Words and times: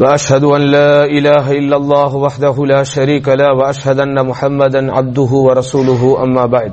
وأشهد 0.00 0.44
أن 0.44 0.60
لا 0.60 1.04
إله 1.04 1.52
إلا 1.52 1.76
الله 1.76 2.14
وحده 2.16 2.66
لا 2.66 2.82
شريك 2.82 3.28
له 3.28 3.50
وأشهد 3.58 4.00
أن 4.00 4.26
محمدا 4.26 4.92
عبده 4.92 5.30
ورسوله 5.32 6.22
أما 6.22 6.46
بعد. 6.46 6.72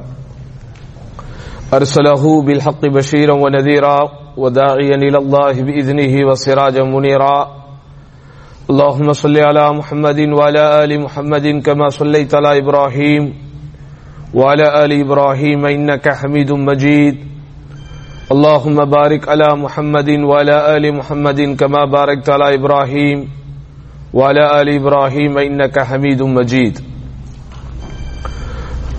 أرسله 1.73 2.41
بالحق 2.41 2.85
بشيرا 2.85 3.33
ونذيرا 3.33 3.99
وداعيا 4.37 4.95
إلى 4.95 5.17
الله 5.17 5.53
بإذنه 5.61 6.27
وسراجا 6.27 6.83
منيرا. 6.83 7.65
اللهم 8.69 9.13
صل 9.13 9.37
على 9.37 9.73
محمد 9.73 10.19
وعلى 10.37 10.83
آل 10.83 11.01
محمد 11.01 11.61
كما 11.65 11.89
صليت 11.89 12.35
على 12.35 12.57
إبراهيم 12.57 13.33
وعلى 14.33 14.85
آل 14.85 14.91
إبراهيم 15.01 15.65
إنك 15.65 16.13
حميد 16.13 16.51
مجيد. 16.51 17.34
اللهم 18.31 18.85
بارك 18.85 19.29
على 19.29 19.47
محمد 19.53 20.09
وعلى 20.09 20.77
آل 20.77 20.95
محمد 20.97 21.41
كما 21.61 21.85
باركت 21.85 22.29
على 22.29 22.55
إبراهيم 22.57 23.29
وعلى 24.13 24.61
آل 24.61 24.69
إبراهيم 24.69 25.37
إنك 25.37 25.79
حميد 25.79 26.21
مجيد. 26.23 26.79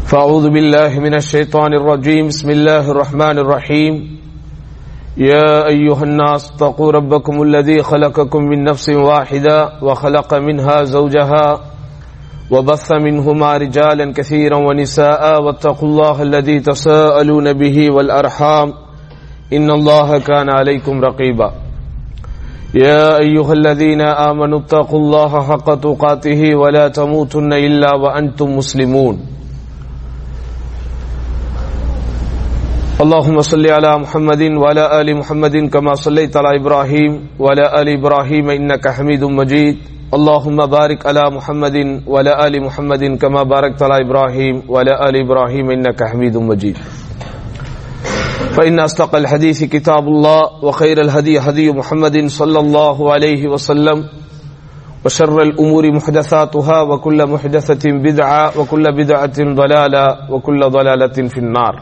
فأعوذ 0.06 0.50
بالله 0.50 1.00
من 1.00 1.14
الشيطان 1.14 1.74
الرجيم. 1.74 2.26
بسم 2.26 2.50
الله 2.50 2.90
الرحمن 2.90 3.38
الرحيم. 3.38 4.18
يا 5.16 5.66
أيها 5.66 6.02
الناس 6.02 6.54
اتقوا 6.54 6.92
ربكم 6.92 7.42
الذي 7.42 7.82
خلقكم 7.82 8.42
من 8.42 8.64
نفس 8.64 8.88
واحدة 8.88 9.82
وخلق 9.82 10.34
منها 10.34 10.84
زوجها 10.84 11.60
وبث 12.50 12.92
منهما 12.92 13.56
رجالا 13.56 14.12
كثيرا 14.12 14.56
ونساء 14.56 15.42
واتقوا 15.42 15.88
الله 15.88 16.22
الذي 16.22 16.60
تساءلون 16.60 17.52
به 17.52 17.90
والأرحام. 17.90 18.85
إن 19.52 19.70
الله 19.70 20.18
كان 20.18 20.50
عليكم 20.50 20.94
رقيبا. 21.00 21.48
يا 22.74 23.22
أيها 23.22 23.52
الذين 23.52 24.02
آمنوا 24.02 24.58
اتقوا 24.58 24.98
الله 24.98 25.32
حق 25.48 25.68
تقاته 25.74 26.40
ولا 26.54 26.88
تموتن 26.88 27.52
إلا 27.52 27.90
وأنتم 27.94 28.48
مسلمون. 28.56 29.16
اللهم 32.96 33.38
صل 33.40 33.66
على 33.66 33.92
محمد 34.02 34.42
وعلى 34.56 34.84
آل 35.00 35.08
محمد 35.16 35.56
كما 35.68 35.94
صليت 35.94 36.36
على 36.36 36.60
إبراهيم 36.60 37.38
وعلى 37.38 37.64
آل 37.80 37.88
إبراهيم 38.00 38.50
إنك 38.50 38.88
حميد 38.88 39.24
مجيد. 39.24 39.76
اللهم 40.14 40.58
بارك 40.66 41.06
على 41.06 41.22
محمد 41.30 41.76
وعلى 42.06 42.32
آل 42.46 42.54
محمد 42.62 43.02
كما 43.20 43.42
باركت 43.42 43.82
على 43.82 43.96
إبراهيم 44.06 44.62
وعلى 44.68 44.92
آل 45.08 45.14
إبراهيم 45.22 45.70
إنك 45.70 46.00
حميد 46.02 46.36
مجيد. 46.36 46.76
فإن 48.55 48.79
أصدق 48.79 49.15
الحديث 49.15 49.63
كتاب 49.65 50.03
الله 50.05 50.39
وخير 50.63 50.97
الهدي 51.01 51.39
هدي 51.39 51.71
محمد 51.71 52.15
صلى 52.29 52.59
الله 52.59 52.97
عليه 53.13 53.41
وسلم 53.47 53.97
وشر 55.05 55.37
الأمور 55.41 55.83
محدثاتها 55.91 56.77
وكل 56.81 57.19
محدثة 57.27 57.83
بدعة 58.07 58.43
وكل 58.59 58.85
بدعة 58.99 59.37
ضلالة 59.61 60.05
وكل 60.31 60.61
ضلالة 60.69 61.17
في 61.33 61.39
النار 61.45 61.73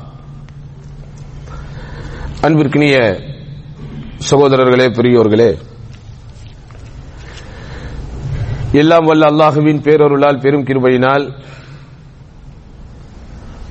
அன்பிற்கினிய 2.48 2.96
சகோதரர்களே 4.30 4.86
பெரியோர்களே 4.98 5.50
எல்லாம் 8.82 9.08
வல்ல 9.10 9.30
அல்லாஹுவின் 9.32 9.82
பேரொருளால் 9.86 10.40
பெரும் 10.40 10.66
கிருபையினால் 10.68 11.26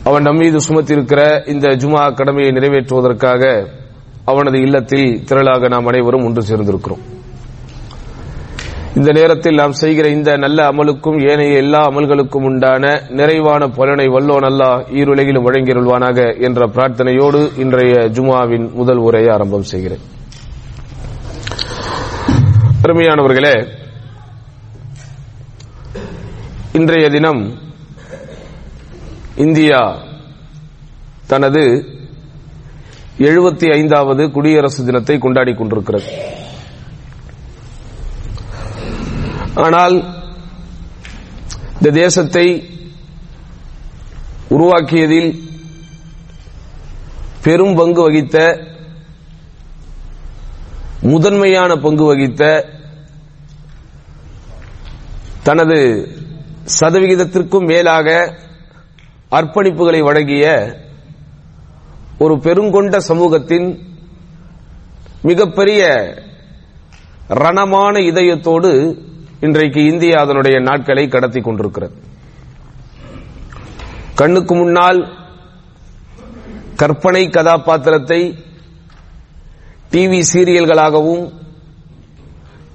அவன் 0.04 0.22
நம்மீது 0.22 0.58
சுமத்திருக்கிற 0.58 1.48
இந்த 1.48 1.68
ஜுமா 1.68 2.14
கடமையை 2.14 2.52
நிறைவேற்றுவதற்காக 2.52 3.68
அவனது 4.26 4.62
இல்லத்தில் 4.62 5.24
திரளாக 5.26 5.70
நாம் 5.70 5.86
அனைவரும் 5.86 6.26
ஒன்று 6.26 6.42
சேர்ந்திருக்கிறோம். 6.42 7.04
இந்த 8.96 9.12
நேரத்தில் 9.12 9.56
நாம் 9.56 9.72
செய்கிற 9.72 10.10
இந்த 10.10 10.38
நல்ல 10.38 10.70
அமலுக்கும் 10.70 11.30
ஏனைய 11.30 11.58
எல்லா 11.58 11.90
அமல்களுக்கும் 11.90 12.44
உண்டான 12.44 13.02
நிறைவான 13.10 13.68
பலனை 13.68 14.08
வல்லோன் 14.08 14.42
அல்லா 14.42 14.70
ஈருலகிலும் 14.94 15.48
வழங்கிருள்வானாக 15.48 16.42
என்ற 16.42 16.66
பிரார்த்தனையோடு 16.66 17.60
இன்றைய 17.60 17.96
ஜுமாவின் 17.96 18.72
முதல் 18.72 18.98
உரையை 18.98 19.34
ஆரம்பம் 19.34 19.64
செய்கிறேன். 19.64 20.04
பெருமையானவர்களே 22.84 23.68
இன்றைய 26.74 27.10
தினம் 27.10 27.63
இந்தியா 29.36 29.82
தனது 31.28 31.64
எழுபத்தி 33.18 33.68
ஐந்தாவது 33.74 34.32
குடியரசு 34.32 34.86
தினத்தை 34.86 35.18
கொண்டாடி 35.18 35.54
கொண்டிருக்கிறது. 35.54 36.10
ஆனால் 39.56 39.96
இந்த 41.74 41.92
தேசத்தை 41.92 42.46
உருவாக்கியதில் 44.50 45.32
பெரும் 47.44 47.76
பங்கு 47.76 48.02
வகித்த 48.02 48.38
முதன்மையான 51.02 51.76
பங்கு 51.76 52.04
வகித்த 52.04 52.70
தனது 55.44 55.80
சதவிகிதத்திற்கும் 56.80 57.66
மேலாக 57.66 58.38
அர்ப்பணிப்புகளை 59.38 60.00
வழங்கிய 60.04 60.46
ஒரு 62.20 62.34
பெருங்கொண்ட 62.36 62.98
சமூகத்தின் 62.98 63.68
மிகப்பெரிய 65.22 65.82
ரணமான 67.28 67.94
இதயத்தோடு 68.10 68.72
இன்றைக்கு 69.42 69.82
இந்தியா 69.92 70.18
அதனுடைய 70.22 70.60
நாட்களை 70.60 71.08
கடத்தி 71.08 71.42
கொண்டிருக்கிறது. 71.42 71.96
கண்ணுக்கு 74.16 74.56
முன்னால் 74.56 75.00
கற்பனை 76.76 77.30
கதாபாத்திரத்தை 77.30 78.22
டிவி 79.92 80.20
சீரியல்களாகவும் 80.34 81.24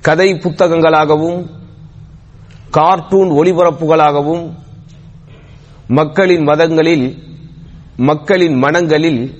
கதை 0.00 0.28
புத்தகங்களாகவும் 0.34 1.40
கார்ட்டூன் 2.70 3.30
ஒளிபரப்புகளாகவும் 3.30 4.44
மக்களின் 5.88 6.42
மதங்களில் 6.42 7.16
மக்களின் 7.96 8.54
மனங்களில் 8.54 9.34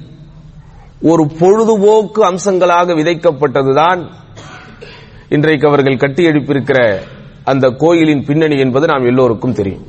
ஒரு 1.03 1.27
பொழுதுபோக்கு 1.39 2.25
அம்சங்களாக 2.25 2.95
விதைக்கப்பட்டதுதான் 2.95 4.09
இன்றைக்கு 5.29 5.69
அவர்கள் 5.69 5.97
கட்டியெழுப்பியிருக்கிற 5.97 7.01
அந்த 7.45 7.71
கோயிலின் 7.71 8.25
பின்னணி 8.25 8.59
என்பது 8.59 8.87
நாம் 8.87 9.07
எல்லோருக்கும் 9.07 9.53
தெரியும். 9.53 9.87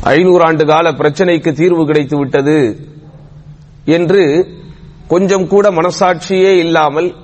ஐநூறு 0.00 0.44
ஆண்டு 0.44 0.66
கால 0.66 0.92
பிரச்சனைக்கு 0.92 1.52
தீர்வு 1.52 1.86
கிடைத்து 1.86 2.18
விட்டது 2.18 2.86
என்று 3.84 4.48
கொஞ்சம் 5.08 5.46
கூட 5.46 5.70
மனசாட்சியே 5.70 6.58
இல்லாமல் 6.58 7.14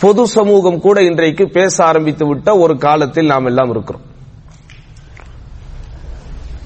பொது 0.00 0.26
சமூகம் 0.26 0.80
கூட 0.80 1.02
இன்றைக்கு 1.02 1.48
பேச 1.48 1.84
ஆரம்பித்து 1.84 2.26
விட்ட 2.26 2.56
ஒரு 2.56 2.78
காலத்தில் 2.78 3.26
நாம் 3.26 3.44
எல்லாம் 3.44 3.70
இருக்கிறோம். 3.70 4.12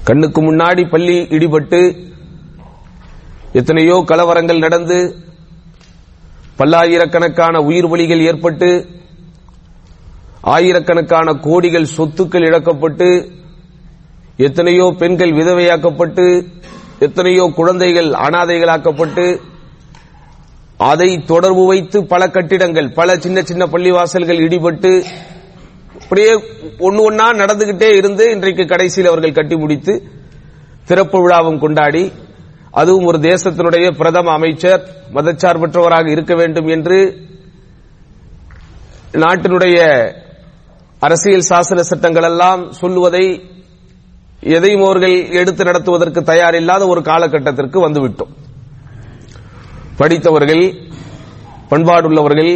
கண்ணுக்கு 0.09 0.39
முன்னாடி 0.41 0.83
பள்ளி 0.89 1.15
இடிபட்டு 1.37 1.79
எத்தனையோ 3.53 3.95
கலவரங்கள் 4.11 4.57
நடந்து 4.57 4.97
பல்லாயிரக்கணக்கான 6.57 7.57
உயிர் 7.61 7.87
வழிகள் 7.87 8.21
ஏற்பட்டு 8.21 8.69
ஆயிரக்கணக்கான 10.47 11.33
கோடிகள் 11.45 11.93
சொத்துக்கள் 11.97 12.45
இழக்கப்பட்டு 12.45 13.09
எத்தனையோ 14.37 14.85
பெண்கள் 14.97 15.33
விதவையாக்கப்பட்டு 15.33 16.25
எத்தனையோ 16.99 17.43
குழந்தைகள் 17.55 18.09
அனாதைகளாக்கப்பட்டு 18.19 19.25
அதை 20.83 21.09
தொடர்பு 21.25 21.63
வைத்து 21.65 21.97
பல 22.05 22.23
கட்டிடங்கள் 22.29 22.93
பல 22.93 23.17
சின்ன 23.17 23.39
சின்ன 23.41 23.63
பள்ளிவாசல்கள் 23.65 24.43
இடிபட்டு 24.45 24.91
அப்படியே 26.11 26.33
ஒன்னு 26.79 27.11
ஒன்னா 27.11 27.25
நடந்துகிட்டே 27.37 27.95
இருந்து 27.95 28.31
இன்றைக்கு 28.31 28.65
கடைசியில் 28.65 29.09
அவர்கள் 29.09 29.31
கட்டி 29.31 29.55
முடித்து 29.55 30.03
திறப்பு 30.85 31.17
விழாவும் 31.19 31.59
கொண்டாடி 31.59 32.11
அதுவும் 32.71 33.05
ஒரு 33.05 33.17
தேசத்தினுடைய 33.17 33.91
பிரதம 33.91 34.31
அமைச்சர் 34.31 34.87
மதச்சார்பற்றவராக 35.13 36.07
இருக்க 36.09 36.35
வேண்டும் 36.35 36.67
என்று 36.67 37.27
நாட்டினுடைய 39.13 39.77
அரசியல் 40.99 41.47
சாசன 41.49 41.79
சட்டங்கள் 41.79 42.23
எல்லாம் 42.23 42.71
சொல்லுவதை 42.71 43.51
எதையும் 44.39 44.83
அவர்கள் 44.83 45.29
எடுத்து 45.29 45.63
நடத்துவதற்கு 45.63 46.23
தயாரில்லாத 46.23 46.87
ஒரு 46.87 47.01
காலகட்டத்திற்கு 47.01 47.89
வந்துவிட்டோம். 47.89 48.33
படித்தவர்கள் 49.97 50.73
பண்பாடுள்ளவர்கள் 51.69 52.53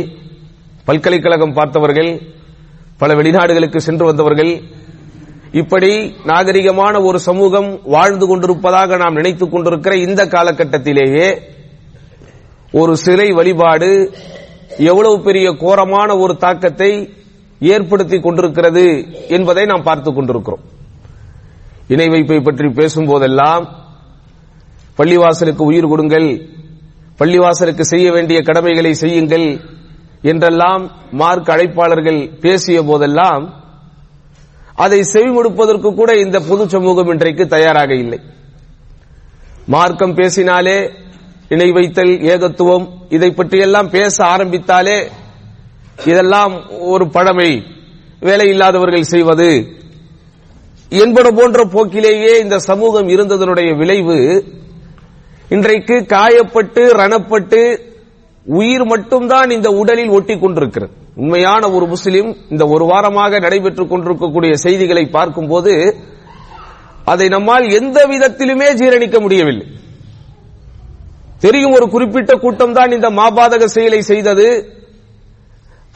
பல்கலைக்கழகம் 0.85 1.53
பார்த்தவர்கள் 1.53 2.11
பல 3.03 3.15
வெளிநாடுகளுக்கு 3.15 3.77
சென்று 3.77 4.05
வந்தவர்கள் 4.05 4.61
இப்படி 5.51 6.13
நாகரிகமான 6.25 7.03
ஒரு 7.03 7.19
சமூகம் 7.19 7.79
வாழ்ந்து 7.83 8.27
கொண்டிருப்பதாக 8.27 8.97
நாம் 8.97 9.13
நினைத்துக் 9.13 9.51
கொண்டிருக்கிற 9.51 9.95
இந்த 9.95 10.25
காலகட்டத்திலேயே 10.25 11.41
ஒரு 12.71 12.97
சிலை 12.97 13.31
வழிபாடு 13.31 14.11
எவ்வளவு 14.77 15.21
பெரிய 15.21 15.51
கோரமான 15.51 16.17
ஒரு 16.17 16.38
தாக்கத்தை 16.38 17.13
ஏற்படுத்தி 17.59 18.19
கொண்டிருக்கிறது 18.19 19.06
என்பதை 19.27 19.65
நாம் 19.65 19.83
பார்த்துக் 19.83 20.15
கொண்டிருக்கிறோம். 20.15 20.59
இணை 21.88 22.07
வைப்பை 22.07 22.41
பற்றி 22.41 22.69
பேசும்போதெல்லாம் 22.69 23.77
பள்ளிவாசலுக்கு 24.97 25.61
உயிர் 25.61 25.88
கொடுங்கள் 25.88 26.49
பள்ளிவாசலுக்கு 27.19 27.81
செய்ய 27.81 28.11
வேண்டிய 28.11 28.41
கடமைகளை 28.41 28.94
செய்யுங்கள் 28.94 29.61
என்றெல்லாம் 30.23 30.83
மார்க் 31.11 31.49
அழைப்பாளர்கள் 31.49 32.39
பேசிய 32.39 32.83
போதெல்லாம் 32.83 33.43
அதை 34.75 34.99
செவிமடுப்பதற்கு 35.13 35.95
கூட 35.95 36.15
இந்த 36.15 36.39
பொது 36.39 36.69
சமூகம் 36.69 37.09
இன்றைக்கு 37.09 37.47
தயாராக 37.47 37.93
இல்லை. 37.95 38.19
மார்க்கம் 39.65 40.13
பேசினாலே 40.13 40.77
இணை 41.49 41.71
வைத்தல் 41.71 42.19
ஏகத்துவம் 42.23 42.85
இதை 43.09 43.31
பற்றியெல்லாம் 43.31 43.89
பேச 43.89 44.25
ஆரம்பித்தாலே 44.25 44.97
இதெல்லாம் 46.05 46.53
ஒரு 46.79 47.09
பழமை 47.09 47.51
வேலை 48.19 48.49
இல்லாதவர்கள் 48.49 49.03
செய்வது 49.03 49.49
என்பது 50.91 51.33
போன்ற 51.33 51.65
போக்கிலேயே 51.65 52.39
இந்த 52.39 52.59
சமூகம் 52.59 53.07
இருந்ததனுடைய 53.07 53.77
விளைவு 53.77 54.17
இன்றைக்கு 55.49 56.05
காயப்பட்டு 56.07 56.91
ரணப்பட்டு 56.93 57.61
உயிர் 58.45 58.86
மட்டும்தான் 58.92 59.50
இந்த 59.51 59.69
உடலில் 59.81 60.10
ஒட்டி 60.10 60.36
கொண்டிருக்கிறது. 60.40 60.92
உண்மையான 61.16 61.69
ஒரு 61.75 61.86
முஸ்லிம் 61.94 62.30
இந்த 62.50 62.63
ஒரு 62.68 62.86
வாரமாக 62.92 63.40
நடைபெற்றுக் 63.45 63.92
கொண்டிருக்கக்கூடிய 63.92 64.54
செய்திகளை 64.66 65.06
பார்க்கும்போது 65.18 65.74
அதை 67.12 67.28
நம்மால் 67.28 67.66
எந்த 67.80 68.00
விதத்திலுமே 68.12 68.68
ஜீரணிக்க 68.81 69.18
முடியவில்லை. 69.22 69.68
தெரியும் 71.45 71.75
ஒரு 71.78 71.86
குறிப்பிட்ட 71.94 72.34
கூட்டம் 72.44 72.75
தான் 72.78 72.92
இந்த 72.92 73.10
மாபாதக 73.10 73.63
செயலை 73.66 74.01
செய்தது. 74.01 74.48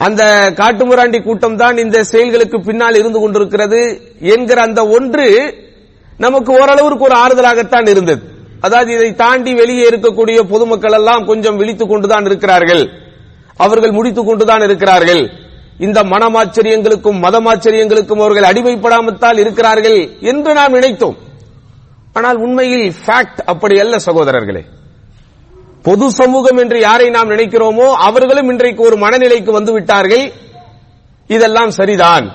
அந்த 0.06 0.22
காட்டுமிராண்டி 0.58 1.18
கூட்டம் 1.22 1.56
தான் 1.56 1.76
இந்த 1.84 1.98
செயல்களுக்கு 2.04 2.58
பின்னால் 2.66 2.98
இருந்து 3.00 3.20
கொண்டிருக்கிறது 3.20 3.80
என்கிற 4.34 4.58
அந்த 4.68 4.80
ஒன்று 4.96 5.28
நமக்கு 6.24 6.52
ஓரளவுக்கு 6.52 7.06
ஒரு 7.08 7.16
ஆறுதலாகத்தான் 7.24 7.88
இருந்தது. 7.94 8.22
அதாவது 8.60 8.92
இதை 8.92 9.14
தாண்டி 9.14 9.54
வெளியே 9.54 9.88
இருக்கக்கூடிய 9.88 10.42
பொதுமக்கள் 10.42 10.92
எல்லாம் 10.92 11.26
கொஞ்சம் 11.26 11.56
விழித்துக் 11.56 11.88
கொண்டுதான் 11.88 12.24
இருக்கிறார்கள். 12.24 12.90
அவர்கள் 13.56 13.90
முடித்துக் 13.90 14.26
கொண்டுதான் 14.26 14.60
இருக்கிறார்கள். 14.60 15.30
இந்த 15.78 16.02
மனமாச்சரியங்களுக்கும் 16.02 17.20
மதமாச்சரியங்களுக்கும் 17.22 18.20
அவர்கள் 18.20 18.52
அடிமைப்படாமத்தால் 18.52 19.38
இருக்கிறார்கள் 19.38 20.20
என்று 20.20 20.52
நாம் 20.52 20.74
நினைத்தோம். 20.74 21.16
ஆனால் 22.12 22.36
உண்மையில் 22.36 22.94
ஃபேக்ட் 23.06 23.40
அப்படி 23.46 23.80
அல்ல 23.80 23.96
சகோதரர்களே. 23.96 24.64
பொது 25.82 26.10
சமூகம் 26.10 26.56
என்று 26.56 26.80
யாரை 26.80 27.10
நாம் 27.10 27.30
நினைக்கிறோமோ 27.30 27.86
அவர்களும் 27.92 28.48
இன்றைக்கு 28.48 28.82
ஒரு 28.82 28.96
மனநிலைக்கு 28.96 29.50
வந்து 29.50 29.72
விட்டார்கள். 29.72 30.32
இதெல்லாம் 31.26 31.70
சரிதான். 31.70 32.34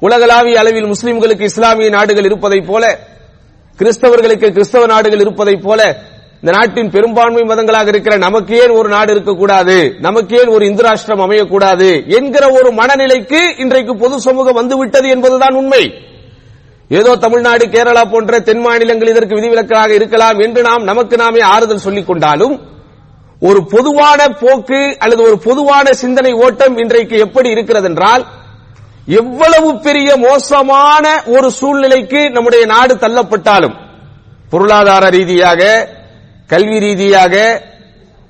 உலகளாவிய 0.00 0.58
அளவில் 0.58 0.84
முஸ்லிம்களுக்கு 0.84 1.40
இஸ்லாமிய 1.40 1.90
நாடுகள் 1.90 2.24
இருப்பதைப் 2.24 2.66
போல 2.66 3.12
கிறிஸ்தவர்களுக்கு 3.78 4.48
கிறிஸ்தவ 4.52 4.86
நாடுகள் 4.86 5.20
இருப்பதைப் 5.20 5.62
போல 5.62 5.80
இந்த 6.42 6.56
நாட்டின் 6.56 6.90
பெரும்பான்மை 6.90 7.42
மதங்களாக 7.42 7.86
இருக்கிற 7.86 8.16
நமக்கு 8.16 8.54
ஏன் 8.62 8.70
ஒரு 8.70 8.88
நாடு 8.88 9.12
இருக்கக்கூடாது? 9.12 9.76
நமக்கு 10.00 10.38
ஏன் 10.40 10.48
ஒரு 10.48 10.64
இந்து 10.66 10.82
ராஷ்டிரம் 10.82 11.22
அமையக்கூடாது? 11.26 11.88
என்கிற 12.06 12.50
ஒரு 12.50 12.68
மனநிலைக்கு 12.72 13.40
இன்றைக்கு 13.58 13.96
பொது 13.96 14.20
சமூகம் 14.20 14.54
வந்துவிட்டது 14.54 15.08
என்பதுதான் 15.08 15.54
உண்மை. 15.54 15.94
ஏதோ 16.88 17.16
தமிழ்நாடு 17.16 17.66
கேரளா 17.66 18.04
போன்ற 18.10 18.40
தென் 18.40 18.60
மாநிலங்கள் 18.60 19.08
இதற்கு 19.08 19.34
விதிவிலக்காக 19.34 19.94
இருக்கலாம் 19.94 20.38
என்று 20.38 20.62
நாம் 20.62 20.82
நமக்கு 20.82 21.16
நாமே 21.16 21.40
ஆறுதல் 21.40 21.84
சொல்லிக் 21.86 22.06
கொண்டாலும் 22.06 22.54
ஒரு 23.40 23.60
பொதுவான 23.70 24.28
போக்கு 24.42 24.96
அல்லது 24.98 25.22
ஒரு 25.22 25.38
பொதுவான 25.38 25.92
சிந்தனை 25.92 26.32
ஓட்டம் 26.32 26.76
இன்றைக்கு 26.78 27.16
எப்படி 27.18 27.48
இருக்கிறது 27.50 27.88
என்றால் 27.88 28.24
எவ்வளவு 29.08 29.78
பெரிய 29.78 30.16
மோசமான 30.16 31.22
ஒரு 31.26 31.50
சூழ்நிலைக்கு 31.50 32.30
நம்முடைய 32.30 32.66
நாடு 32.66 32.94
தள்ளப்பட்டாலும் 32.94 33.74
பொருளாதார 34.50 35.08
ரீதியாக 35.08 35.88
கல்வி 36.46 36.78
ரீதியாக 36.78 37.62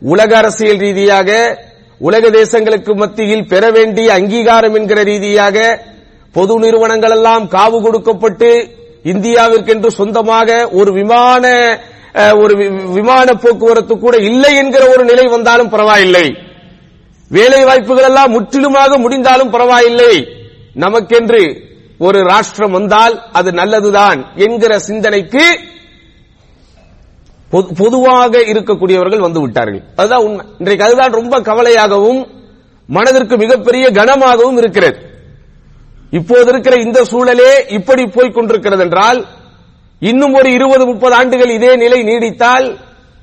உலக 0.03 0.37
அரசியல் 0.37 0.79
ரீதியாக 0.79 1.59
உலக 1.99 2.29
தேசங்களுக்கு 2.29 2.95
மத்தியில் 2.95 3.47
பெற 3.47 3.71
வேண்டிய 3.71 4.13
அங்கீகாரம் 4.13 4.75
என்கிற 4.75 5.03
ரீதியாக 5.03 5.81
பொது 6.33 6.55
நிறுவனங்கள் 6.59 7.11
எல்லாம் 7.11 7.51
காவு 7.51 7.83
கொடுக்கப்பட்டு 7.83 8.69
இந்தியாவிற்கென்று 9.05 9.87
சொந்தமாக 9.89 10.69
ஒரு 10.73 10.93
விமான 10.93 11.45
ஒரு 12.35 12.55
வி- 12.55 12.93
விமான 12.93 13.35
போக்குவரத்து 13.35 13.99
கூட 13.99 14.17
இல்லை 14.17 14.57
என்கிற 14.57 14.87
ஒரு 14.89 15.05
நிலை 15.05 15.27
வந்தாலும் 15.27 15.69
பரவாயில்லை. 15.69 16.37
வேலை 17.31 17.65
வாய்ப்புகள் 17.65 18.05
எல்லாம் 18.05 18.31
முற்றிலுமாக 18.31 18.99
முடிந்தாலும் 18.99 19.51
பரவாயில்லை. 19.51 20.44
நமக்கென்று 20.75 21.61
ஒரு 21.99 22.21
ராஷ்டிரம் 22.21 22.71
வந்தால் 22.71 23.23
அது 23.33 23.53
நல்லதுதான் 23.53 24.33
என்கிற 24.35 24.79
சிந்தனைக்கு 24.79 25.59
பொது- 27.53 27.71
பொதுவாக 27.77 28.39
இருக்கக்கூடியவர்கள் 28.39 29.21
வந்து 29.21 29.41
விட்டார்கள். 29.41 29.83
அதுதான் 29.97 30.23
உண்மை. 30.23 30.47
இன்றைக்கு 30.59 30.85
அதுதான் 30.85 31.13
ரொம்ப 31.13 31.41
கவலையாகவும் 31.41 32.29
மனதிற்கு 32.87 33.37
மிகப்பெரிய 33.37 33.91
கனமாகவும் 33.91 34.57
இருக்கிறது. 34.57 34.99
இப்போது 36.11 36.49
இருக்கிற 36.49 36.77
இந்த 36.77 37.05
சூழலே 37.05 37.73
இப்படி 37.73 38.07
போய்க் 38.07 38.35
கொண்டிருக்கிறது 38.35 38.83
என்றால் 38.83 39.27
இன்னும் 40.01 40.33
ஒரு 40.33 40.53
இருபது 40.53 40.87
முப்பது 40.87 41.15
ஆண்டுகள் 41.15 41.51
இதே 41.51 41.77
நிலை 41.77 42.03
நீடித்தால் 42.03 42.77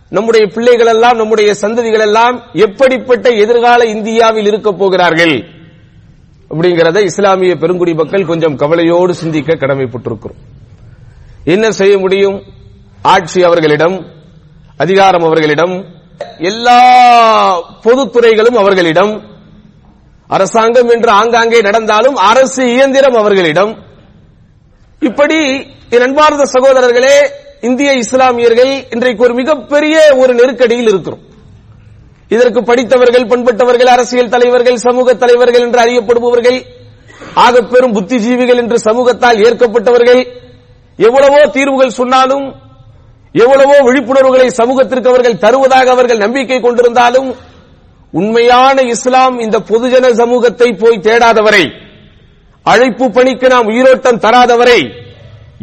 நம்முடைய 0.09 0.47
பிள்ளைகள் 0.47 0.85
எல்லாம் 0.85 1.17
நம்முடைய 1.17 1.55
சந்ததிகள் 1.61 1.99
எல்லாம் 1.99 2.43
எப்படிப்பட்ட 2.53 3.29
எதிர்கால 3.29 3.85
இந்தியாவில் 3.85 4.45
இருக்கப் 4.45 4.77
போகிறார்கள்? 4.77 5.45
அப்படிங்கறத 6.51 6.99
இஸ்லாமிய 7.01 7.55
பெருங்குடி 7.55 7.93
மக்கள் 7.93 8.25
கொஞ்சம் 8.25 8.55
கவலையோடு 8.55 9.13
சிந்திக்க 9.15 9.53
கடமைப்பட்டிருக்கிறோம். 9.53 10.39
என்ன 11.45 11.71
செய்ய 11.71 11.97
முடியும்? 11.97 12.43
ஆட்சி 13.01 13.43
அவர்களிடம் 13.43 14.05
அதிகாரம் 14.77 15.23
அவர்களிடம் 15.23 15.85
எல்லா 16.37 16.79
பொதுத்துறைகளும் 17.83 18.57
அவர்களிடம் 18.63 19.13
அரசாங்கம் 20.27 20.89
என்று 20.89 21.09
ஆங்காங்கே 21.09 21.61
நடந்தாலும் 21.61 22.15
அரசு 22.15 22.73
இயந்திரம் 22.73 23.13
அவர்களிடம். 23.13 23.71
இப்படி 24.99 25.39
என் 25.89 26.01
அன்பார்ந்த 26.01 26.43
சகோதரர்களே 26.53 27.15
இந்திய 27.61 27.93
இஸ்லாமியர்கள் 27.93 28.87
இன்றைக்கு 28.89 29.23
ஒரு 29.23 29.33
மிகப்பெரிய 29.33 30.15
ஒரு 30.15 30.33
நெருக்கடியில் 30.33 30.87
இருக்கிறோம். 30.87 31.23
இதற்கு 32.31 32.59
படித்தவர்கள் 32.61 33.29
பண்பட்டவர்கள் 33.31 33.93
அரசியல் 33.93 34.29
தலைவர்கள் 34.29 34.83
சமூக 34.85 35.15
தலைவர்கள் 35.15 35.65
என்று 35.65 35.79
அறியப்படுபவர்கள் 35.79 36.59
ஆக 37.37 37.61
பெரும் 37.63 37.95
புத்திஜீவிகள் 37.95 38.61
என்று 38.61 38.77
சமூகத்தால் 38.79 39.41
ஏற்கப்பட்டவர்கள் 39.45 40.21
எவ்வளவோ 40.99 41.41
தீர்வுகள் 41.47 41.97
சொன்னாலும் 41.99 42.45
எவ்வளவோ 43.35 43.75
விழிப்புணர்வுகளை 43.81 44.47
சமூகத்திற்கு 44.51 45.09
அவர்கள் 45.09 45.41
தருவதாக 45.43 45.87
அவர்கள் 45.89 46.23
நம்பிக்கை 46.25 46.57
கொண்டிருந்தாலும் 46.59 47.29
உண்மையான 48.13 48.77
இஸ்லாம் 48.93 49.35
இந்த 49.39 49.57
பொதுஜன 49.69 50.07
சமூகத்தை 50.13 50.69
போய் 50.73 51.03
தேடாதவரை 51.03 51.63
அழைப்பு 52.65 53.05
பணிக்கு 53.09 53.47
நாம் 53.49 53.69
உயிரோட்டம் 53.71 54.19
தராதவரை 54.19 54.79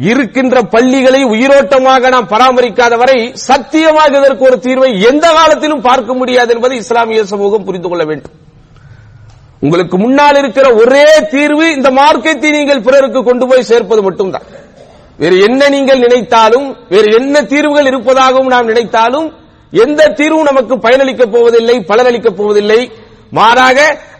இருக்கின்ற 0.07 0.57
பள்ளிகளை 0.73 1.21
உயிரோட்டமாக 1.33 2.09
நாம் 2.13 2.29
பராமரிக்காத 2.33 2.93
வரை 3.01 3.17
சத்தியமாக 3.47 4.11
இதற்கு 4.19 4.45
ஒரு 4.49 4.57
தீர்வை 4.65 4.91
எந்த 5.09 5.25
காலத்திலும் 5.37 5.83
பார்க்க 5.87 6.19
முடியாது 6.19 6.53
என்பதை 6.55 6.77
இஸ்லாமிய 6.83 7.23
சமூகம் 7.31 7.65
புரிந்து 7.67 7.89
கொள்ள 7.89 8.03
வேண்டும். 8.09 8.35
உங்களுக்கு 9.65 9.95
முன்னால் 10.03 10.39
இருக்கிற 10.41 10.67
ஒரே 10.81 11.05
தீர்வு 11.33 11.65
இந்த 11.77 11.89
மார்க்கத்தை 11.99 12.51
நீங்கள் 12.57 12.85
பிறருக்கு 12.87 13.21
கொண்டு 13.29 13.45
போய் 13.49 13.69
சேர்ப்பது 13.71 14.01
மட்டும்தான். 14.07 14.45
வேறு 15.21 15.37
என்ன 15.47 15.61
நீங்கள் 15.75 16.03
நினைத்தாலும் 16.05 16.67
வேறு 16.93 17.09
என்ன 17.19 17.41
தீர்வுகள் 17.53 17.89
இருப்பதாகவும் 17.91 18.51
நாம் 18.53 18.69
நினைத்தாலும் 18.71 19.27
எந்த 19.73 20.01
தீர்வும் 20.19 20.49
நமக்கு 20.51 20.75
பயனளிக்கப் 20.85 21.33
போவதில்லை 21.35 21.75
பலனளிக்கப் 21.91 22.39
போவதில்லை. 22.39 22.81
மாறாக 23.37 23.79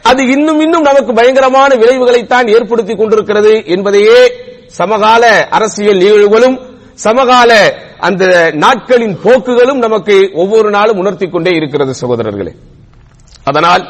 அது 0.09 0.21
இன்னும் 0.35 0.59
இன்னும் 0.65 0.87
நமக்கு 0.89 1.11
பயங்கரமான 1.19 1.71
விளைவுகளைத்தான் 1.81 2.47
ஏற்படுத்திக் 2.55 2.99
கொண்டிருக்கிறது 2.99 3.53
என்பதையே 3.75 4.19
சமகால 4.77 5.47
அரசியல் 5.49 5.97
நிகழ்வுகளும் 5.97 6.57
சமகால 6.93 7.51
அந்த 7.97 8.51
நாட்களின் 8.53 9.15
போக்குகளும் 9.23 9.79
நமக்கு 9.85 10.15
ஒவ்வொரு 10.33 10.69
நாளும் 10.69 10.97
உணர்த்தி 10.97 11.27
கொண்டே 11.29 11.51
இருக்கிறது 11.51 11.93
சகோதரர்களே. 12.01 12.53
அதனால் 13.43 13.83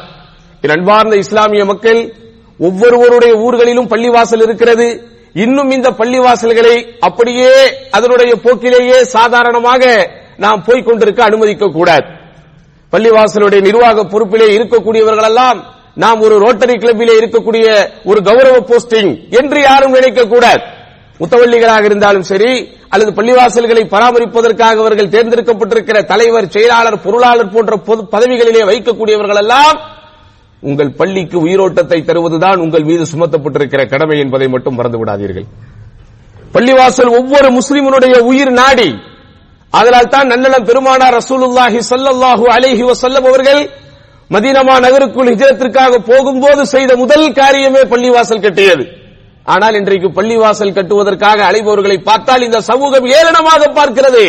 அன்பார்ந்த 0.62 1.16
இஸ்லாமிய 1.16 1.64
மக்கள் 1.64 2.00
ஒவ்வொருவருடைய 2.58 3.34
ஊர்களிலும் 3.36 3.88
பள்ளிவாசல் 3.88 4.42
இருக்கிறது. 4.42 4.88
இன்னும் 5.34 5.70
இந்த 5.70 5.90
பள்ளிவாசல்களை 5.90 6.76
அப்படியே 7.00 7.52
அதனுடைய 7.90 8.32
போக்கிலேயே 8.34 9.02
சாதாரணமாக 9.02 10.10
நாம் 10.36 10.64
போய்க் 10.64 10.86
கொண்டிருக்க 10.86 11.24
அனுமதிக்க 11.24 11.66
கூடாது. 11.66 12.06
பள்ளிவாசலுடைய 12.92 13.60
நிர்வாக 13.60 14.04
பொறுப்பிலே 14.04 14.48
இருக்கக்கூடியவர்கள் 14.56 15.28
எல்லாம் 15.30 15.58
நாம் 15.96 16.20
ஒரு 16.26 16.36
ரோட்டரி 16.44 16.74
கிளப்பிலே 16.82 17.14
இருக்கக்கூடிய 17.20 17.64
ஒரு 18.10 18.20
கௌரவ 18.28 18.58
போஸ்டிங் 18.68 19.12
என்று 19.40 19.60
யாரும் 19.68 19.96
நினைக்க 19.98 20.26
கூடாது 20.34 20.62
முத்தவள்ளிகளாக 21.20 21.84
இருந்தாலும் 21.90 22.28
சரி 22.30 22.50
அல்லது 22.94 23.10
பள்ளிவாசல்களை 23.16 23.82
பராமரிப்பதற்காக 23.94 24.76
அவர்கள் 24.84 25.12
தேர்ந்தெடுக்கப்பட்டிருக்கிற 25.14 25.98
தலைவர் 26.12 26.52
செயலாளர் 26.54 27.02
பொருளாளர் 27.04 27.52
போன்ற 27.54 27.74
பொது 27.88 28.02
பதவிகளிலே 28.14 28.62
வைக்கக்கூடியவர்கள் 28.70 29.40
எல்லாம் 29.42 29.76
உங்கள் 30.62 30.96
பள்ளிக்கு 31.00 31.36
உயிரோட்டத்தை 31.44 31.98
தருவதுதான் 32.08 32.62
உங்கள் 32.64 32.88
மீது 32.88 33.04
சுமத்தப்பட்டிருக்கிற 33.12 33.82
கடமை 33.92 34.16
என்பதை 34.24 34.48
மட்டும் 34.54 34.76
மறந்து 34.78 34.98
விடாதீர்கள். 35.00 35.46
பள்ளிவாசல் 36.54 37.12
ஒவ்வொரு 37.18 37.48
முஸ்லிமனுடைய 37.58 38.14
உயிர் 38.30 38.52
நாடி. 38.52 38.90
அதனால் 39.72 40.12
தான் 40.14 40.30
நன்னலம் 40.32 40.66
பெருமானார் 40.68 41.16
ரசூலுல்லாஹி 41.20 41.80
ஸல்லல்லாஹு 41.90 42.44
அலைஹி 42.56 42.84
வசல்லம் 42.90 43.28
அவர்கள் 43.30 43.60
மதீனமா 44.34 44.74
நகருக்குள் 44.84 45.30
ஹிஜரத்திற்காக 45.32 45.94
போகும்போது 46.08 46.62
செய்த 46.72 46.90
முதல் 47.02 47.26
காரியமே 47.38 47.82
பள்ளிவாசல் 47.92 48.44
கட்டியது. 48.44 48.84
ஆனால் 49.54 49.76
இன்றைக்கு 49.78 50.08
பள்ளிவாசல் 50.18 50.76
கட்டுவதற்காக 50.76 51.38
அழைபவர்களை 51.48 51.96
பார்த்தால் 52.08 52.46
இந்த 52.48 52.58
சமூகம் 52.68 53.06
ஏளனமாக 53.18 53.62
பார்க்கிறது. 53.78 54.24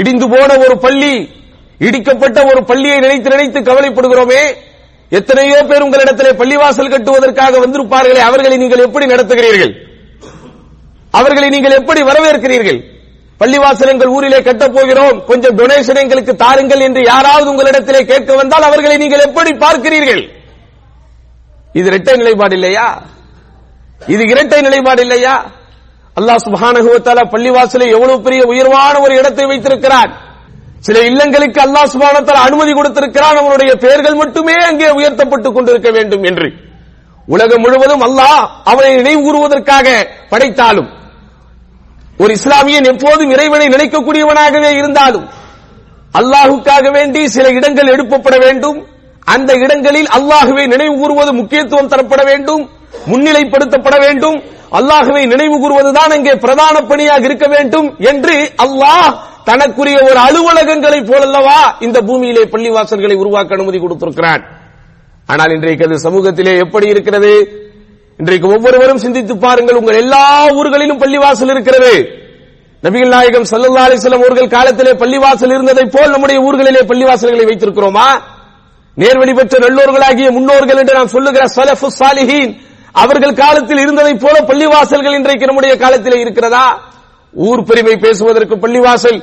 இடிந்து 0.00 0.26
போன 0.34 0.50
ஒரு 0.64 0.74
பள்ளி 0.84 1.12
இடிக்கப்பட்ட 1.86 2.38
ஒரு 2.50 2.60
பள்ளியை 2.70 2.96
நினைத்து 3.04 3.28
நினைத்து 3.34 3.60
கவலைப்படுகிறோமே. 3.68 4.42
எத்தனையோ 5.18 5.58
பேர் 5.68 5.84
உங்களிடத்திலே 5.86 6.32
பள்ளிவாசல் 6.40 6.92
கட்டுவதற்காக 6.94 7.60
வந்திருப்பார்களே 7.64 8.22
அவர்களை 8.28 8.56
நீங்கள் 8.62 8.86
எப்படி 8.86 9.06
நடத்துகிறீர்கள்? 9.12 9.72
அவர்களை 11.18 11.48
நீங்கள் 11.54 11.76
எப்படி 11.80 12.00
வரவேற்கிறீர்கள்? 12.08 12.80
பள்ளிவாசல் 13.40 13.92
எங்கள் 13.92 14.12
ஊரிலே 14.16 14.42
கட்டப் 14.42 14.74
போகிறோம். 14.76 15.24
கொஞ்சம் 15.24 15.56
டொனேஷன் 15.58 16.00
எங்களுக்கு 16.02 16.36
தாருங்கள் 16.36 16.80
என்று 16.80 17.02
யாராவது 17.12 17.48
உங்களிடத்திலே 17.52 18.00
கேட்க 18.04 18.34
வந்தால் 18.34 18.62
அவர்களை 18.62 18.96
நீங்கள் 18.96 19.26
எப்படி 19.28 19.50
பார்க்கிறீர்கள்? 19.64 20.22
இது 21.72 21.86
இரட்டை 21.86 22.16
நிலைப்பாடு 22.16 22.54
இல்லையா? 22.54 22.86
இது 24.06 24.22
இரட்டை 24.32 24.60
நிலைப்பாடு 24.60 25.02
இல்லையா? 25.02 25.34
அல்லாஹ் 26.16 26.42
சுபானகுவத்தால 26.46 27.20
பள்ளிவாசலை 27.34 27.88
எவ்வளவு 27.96 28.18
பெரிய 28.20 28.42
உயர்வான 28.44 28.94
ஒரு 29.00 29.14
இடத்தை 29.14 29.46
வைத்திருக்கிறான் 29.46 30.12
சில 30.80 30.98
இல்லங்களுக்கு 31.00 31.60
அல்லாஹ் 31.66 31.92
சுபானத்தால் 31.94 32.44
அனுமதி 32.46 32.72
கொடுத்திருக்கிறான். 32.72 33.36
அவனுடைய 33.36 33.72
பெயர்கள் 33.74 34.14
மட்டுமே 34.14 34.56
அங்கே 34.70 34.88
உயர்த்தப்பட்டுக் 34.90 35.56
கொண்டிருக்க 35.56 35.90
வேண்டும் 35.90 36.22
என்று. 36.22 36.48
உலகம் 37.26 37.60
முழுவதும் 37.60 38.02
அல்லாஹ் 38.08 38.42
அவனை 38.64 38.90
நினைவு 38.96 39.20
கூறுவதற்காக 39.22 39.88
படைத்தாலும் 40.28 40.88
ஒரு 42.22 42.32
இஸ்லாமியன் 42.38 42.88
எப்போதும் 42.92 43.32
இறைவனை 43.34 43.66
நினைக்கக்கூடியவனாகவே 43.74 44.70
இருந்தாலும் 44.80 45.26
அல்லாஹுக்காக 46.18 46.86
வேண்டி 46.96 47.20
சில 47.34 47.46
இடங்கள் 47.58 47.92
எடுப்பப்பட 47.94 48.36
வேண்டும். 48.44 48.78
அந்த 49.34 49.50
இடங்களில் 49.64 50.08
அல்லாஹுவை 50.16 50.64
நினைவு 50.74 50.94
கூறுவது 51.00 51.32
முக்கியத்துவம் 51.40 51.90
தரப்பட 51.92 52.22
வேண்டும். 52.30 52.62
முன்னிலைப்படுத்தப்பட 53.10 53.96
வேண்டும். 54.04 54.38
அல்லாஹுவை 54.78 55.22
நினைவு 55.32 55.56
கூறுவதுதான் 55.62 56.14
அங்கே 56.16 56.34
பிரதான 56.44 56.76
பணியாக 56.90 57.24
இருக்க 57.28 57.46
வேண்டும் 57.54 57.88
என்று 58.10 58.36
அல்லாஹ் 58.64 59.10
தனக்குரிய 59.50 59.98
ஒரு 60.08 60.18
அலுவலகங்களை 60.28 61.00
போலல்லவா 61.10 61.60
இந்த 61.86 61.98
பூமியிலே 62.08 62.42
பள்ளிவாசல்களை 62.54 63.16
உருவாக்க 63.22 63.56
அனுமதி 63.58 63.78
கொடுத்திருக்கிறான். 63.84 64.42
ஆனால் 65.32 65.54
இன்றைக்கு 65.56 65.86
அது 65.88 65.96
சமூகத்திலே 66.06 66.52
எப்படி 66.64 66.86
இருக்கிறது? 66.94 67.32
இன்றைக்கு 68.18 68.48
ஒவ்வொருவரும் 68.48 68.98
சிந்தித்து 68.98 69.36
பாருங்கள் 69.36 69.76
உங்கள் 69.76 69.94
எல்லா 69.94 70.46
ஊர்களிலும் 70.52 71.00
பள்ளிவாசல் 71.00 71.50
இருக்கிறது. 71.50 72.08
நபிகள் 72.82 73.08
நாயகம் 73.08 73.42
சல்லா 73.42 73.82
அலிஸ்லாம் 73.86 74.22
அவர்கள் 74.22 74.48
காலத்திலே 74.48 74.90
பள்ளிவாசல் 74.90 75.52
இருந்ததை 75.52 75.84
போல் 75.84 76.10
நம்முடைய 76.10 76.40
ஊர்களிலே 76.40 76.82
பள்ளிவாசல்களை 76.86 77.44
வைத்திருக்கிறோமா? 77.44 78.20
நேர்வழி 78.96 79.34
பெற்ற 79.34 79.58
நல்லோர்களாகிய 79.58 80.30
முன்னோர்கள் 80.30 80.76
என்று 80.76 80.94
நாம் 80.94 81.06
சொல்லுகிற 81.06 81.44
சலஃபு 81.46 81.86
சாலிஹீன் 81.98 82.56
அவர்கள் 82.92 83.34
காலத்தில் 83.34 83.78
இருந்ததை 83.78 84.14
போல 84.14 84.40
பள்ளிவாசல்கள் 84.40 85.14
இன்றைக்கு 85.14 85.46
நம்முடைய 85.46 85.76
காலத்திலே 85.76 86.20
இருக்கிறதா? 86.20 86.82
ஊர் 87.32 87.64
பெருமை 87.64 87.96
பேசுவதற்கு 87.96 88.56
பள்ளிவாசல். 88.56 89.22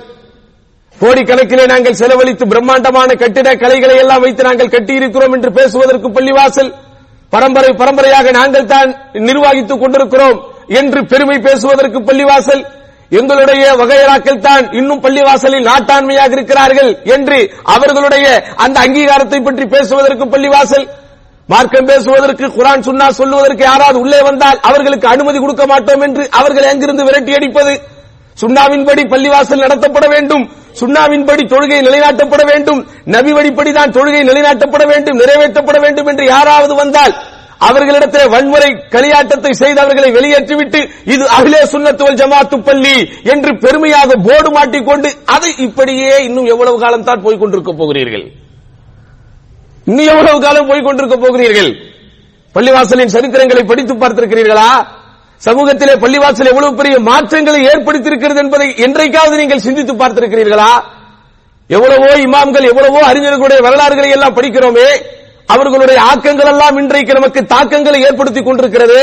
கோடிக்கணக்கிலே 1.02 1.68
நாங்கள் 1.68 1.94
செலவழித்து 1.94 2.48
பிரம்மாண்டமான 2.48 3.14
கட்டிட 3.14 3.56
கலைகளை 3.56 3.96
எல்லாம் 3.96 4.22
வைத்து 4.22 4.44
நாங்கள் 4.44 4.68
கட்டியிருக்கிறோம் 4.68 5.34
என்று 5.34 5.52
பேசுவதற்கு 5.52 6.10
பள்ளிவாசல். 6.10 6.74
பரம்பரை 7.34 7.72
பரம்பரையாக 7.82 8.32
நாங்கள் 8.40 8.72
தான் 8.74 8.90
நிர்வகித்துக் 9.28 9.82
கொண்டிருக்கிறோம் 9.84 10.38
என்று 10.80 11.00
பெருமை 11.12 11.38
பேசுவதற்கு 11.48 12.00
பள்ளிவாசல். 12.10 12.64
எங்களுடைய 13.18 13.64
வகையராக்கள் 13.80 14.44
தான் 14.46 14.64
இன்னும் 14.80 15.02
பள்ளிவாசலில் 15.06 15.68
நாட்டாண்மையாக 15.70 16.32
இருக்கிறார்கள் 16.38 16.92
என்று 17.16 17.40
அவர்களுடைய 17.74 18.28
அந்த 18.66 18.78
அங்கீகாரத்தை 18.86 19.40
பற்றி 19.48 19.66
பேசுவதற்கு 19.74 20.26
பள்ளிவாசல். 20.36 20.86
மார்க்கம் 21.50 21.90
பேசுவதற்கு 21.90 22.46
குரான் 22.58 22.86
சுன்னா 22.86 23.08
சொல்லுவதற்கு 23.20 23.64
யாராவது 23.70 23.98
உள்ளே 24.04 24.22
வந்தால் 24.28 24.62
அவர்களுக்கு 24.70 25.08
அனுமதி 25.14 25.40
கொடுக்க 25.40 25.66
மாட்டோம் 25.72 26.04
என்று 26.08 26.24
அவர்கள் 26.40 26.70
அங்கிருந்து 26.72 27.06
விரட்டி 27.08 27.34
அடிப்பது? 27.40 27.74
சுண்ணாவின்படி 28.42 29.04
பள்ளிவாசல் 29.14 29.64
நடத்தப்பட 29.66 30.08
வேண்டும். 30.14 30.46
சுண்ணாவின்படி 30.80 31.44
தொழுகை 31.54 31.80
நிலைநாட்டப்பட 31.88 32.44
வேண்டும். 32.52 32.82
நபி 33.16 33.32
வழிப்படிதான் 33.38 33.96
தொழுகை 33.98 34.22
நிலைநாட்டப்பட 34.30 34.84
வேண்டும் 34.92 35.20
நிறைவேற்றப்பட 35.22 35.80
வேண்டும் 35.86 36.10
என்று 36.12 36.26
யாராவது 36.34 36.76
வந்தால் 36.82 37.16
அவர்களிடத்தில் 37.68 38.32
வன்முறை 38.34 38.70
களியாட்டத்தை 38.94 39.52
செய்து 39.60 39.80
அவர்களை 39.84 40.10
வெளியேற்றிவிட்டு 40.16 40.80
இது 41.14 41.26
அகிலே 41.38 41.62
சுண்ணத்துவல் 41.74 42.18
ஜமாத்து 42.22 42.58
பள்ளி 42.68 42.96
என்று 43.34 43.52
பெருமையாக 43.64 44.18
போர்டு 44.26 44.50
மாட்டிக்கொண்டு 44.58 45.10
அதை 45.36 45.52
இப்படியே 45.68 46.16
இன்னும் 46.28 46.50
எவ்வளவு 46.54 46.78
காலம் 46.84 47.08
தான் 47.10 47.24
போய்க் 47.26 47.42
கொண்டிருக்க 47.44 47.74
போகிறீர்கள்? 47.74 48.26
இன்னும் 49.90 50.12
எவ்வளவு 50.14 50.38
காலம் 50.46 50.70
போய்க் 50.72 50.88
கொண்டிருக்க 50.88 51.18
போகிறீர்கள்? 51.24 51.72
பள்ளிவாசலின் 52.56 53.14
சரித்திரங்களை 53.16 53.64
படித்து 53.72 53.94
பார்த்திருக்கிறீர்களா? 53.94 54.70
சமூகத்திலே 55.42 55.94
பள்ளிவாசல் 56.04 56.52
எவ்வளவு 56.52 56.78
பெரிய 56.80 56.96
மாற்றங்களை 57.10 57.60
ஏற்படுத்தியிருக்கிறது 57.72 58.40
என்பதை 58.44 58.68
என்றைக்காவது 58.86 59.36
நீங்கள் 59.42 59.66
சிந்தித்து 59.68 59.94
பார்த்திருக்கிறீர்களா? 59.94 60.72
எவ்வளவோ 61.70 62.10
இமாம்கள் 62.26 62.70
எவ்வளவோ 62.72 63.00
அறிஞர்களுடைய 63.10 63.60
வரலாறுகளை 63.68 64.10
எல்லாம் 64.10 64.36
படிக்கிறோமே 64.38 64.90
அவர்களுடைய 65.50 65.98
ஆக்கங்கள் 66.12 66.50
எல்லாம் 66.52 66.78
இன்றைக்கு 66.82 67.14
நமக்கு 67.14 67.42
தாக்கங்களை 67.46 68.00
ஏற்படுத்திக் 68.08 68.48
கொண்டிருக்கிறது. 68.48 69.00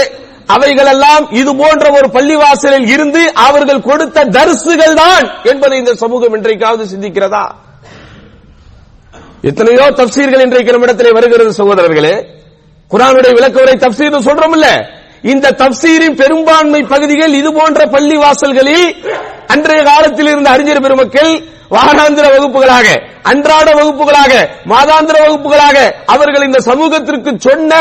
அவைகளெல்லாம் 0.46 1.24
இது 1.40 1.50
போன்ற 1.56 1.84
ஒரு 1.98 2.08
பள்ளிவாசலில் 2.16 2.86
இருந்து 2.94 3.20
அவர்கள் 3.46 3.86
கொடுத்த 3.88 4.24
தரிசுகள் 4.36 4.94
தான் 4.94 5.26
என்பதை 5.42 5.76
இந்த 5.78 5.92
சமூகம் 5.94 6.34
இன்றைக்காவது 6.38 6.84
சிந்திக்கிறதா? 6.94 7.44
எத்தனையோ 9.50 9.86
தப்சீர்கள் 10.00 10.44
இன்றைக்கு 10.46 10.74
நம்மிடத்தில் 10.74 11.16
வருகிறது 11.18 11.52
சகோதரர்களே. 11.60 12.14
குரானுடைய 12.90 13.32
விளக்கவுரை 13.38 13.76
தப்சீர் 13.84 14.26
சொல்றோம் 14.28 14.56
இல்ல 14.58 14.68
இந்த 15.30 15.46
தப்சீரின் 15.62 16.16
பெரும்பான்மை 16.20 16.80
பகுதிகள் 16.92 17.34
இது 17.40 17.50
போன்ற 17.58 17.80
பள்ளி 17.94 18.16
வாசல்களில் 18.22 18.86
அன்றைய 19.54 19.82
காலத்தில் 19.90 20.30
இருந்த 20.32 20.48
அறிஞர் 20.54 20.84
பெருமக்கள் 20.84 21.32
வாராந்திர 21.74 22.24
வகுப்புகளாக 22.34 22.86
அன்றாட 23.30 23.68
வகுப்புகளாக 23.78 24.32
மாதாந்திர 24.72 25.16
வகுப்புகளாக 25.24 25.76
அவர்கள் 26.14 26.46
இந்த 26.48 26.60
சமூகத்திற்கு 26.70 27.30
சொன்ன 27.46 27.72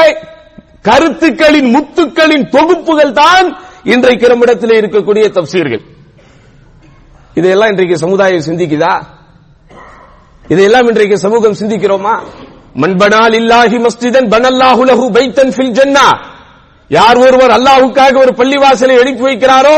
கருத்துக்களின் 0.88 1.70
முத்துக்களின் 1.76 2.46
தொகுப்புகள் 2.56 3.14
தான் 3.22 3.48
இன்றைக்கு 3.94 4.26
நம்மிடத்தில் 4.32 4.78
இருக்கக்கூடிய 4.80 5.26
தப்சீர்கள். 5.38 5.84
இதையெல்லாம் 7.40 7.72
இன்றைக்கு 7.74 7.98
சமுதாயம் 8.04 8.48
சிந்திக்குதா? 8.48 8.94
இதையெல்லாம் 10.54 10.88
இன்றைக்கு 10.92 11.18
சமூகம் 11.26 11.60
சிந்திக்கிறோமா? 11.62 12.16
மண்பனால் 12.84 13.36
இல்லாஹி 13.42 13.78
மஸ்ஜிதன் 13.86 14.30
பனல்லாஹுலஹு 14.34 15.06
பைத்தன் 15.18 15.54
ஃபில் 15.56 15.76
ஜன்னா. 15.80 16.06
யார் 16.92 17.18
ஒருவர் 17.18 17.54
அல்லாவுக்காக 17.58 18.16
ஒரு 18.18 18.32
பள்ளிவாசலை 18.40 18.96
எழுப்பி 19.02 19.24
வைக்கிறாரோ 19.28 19.76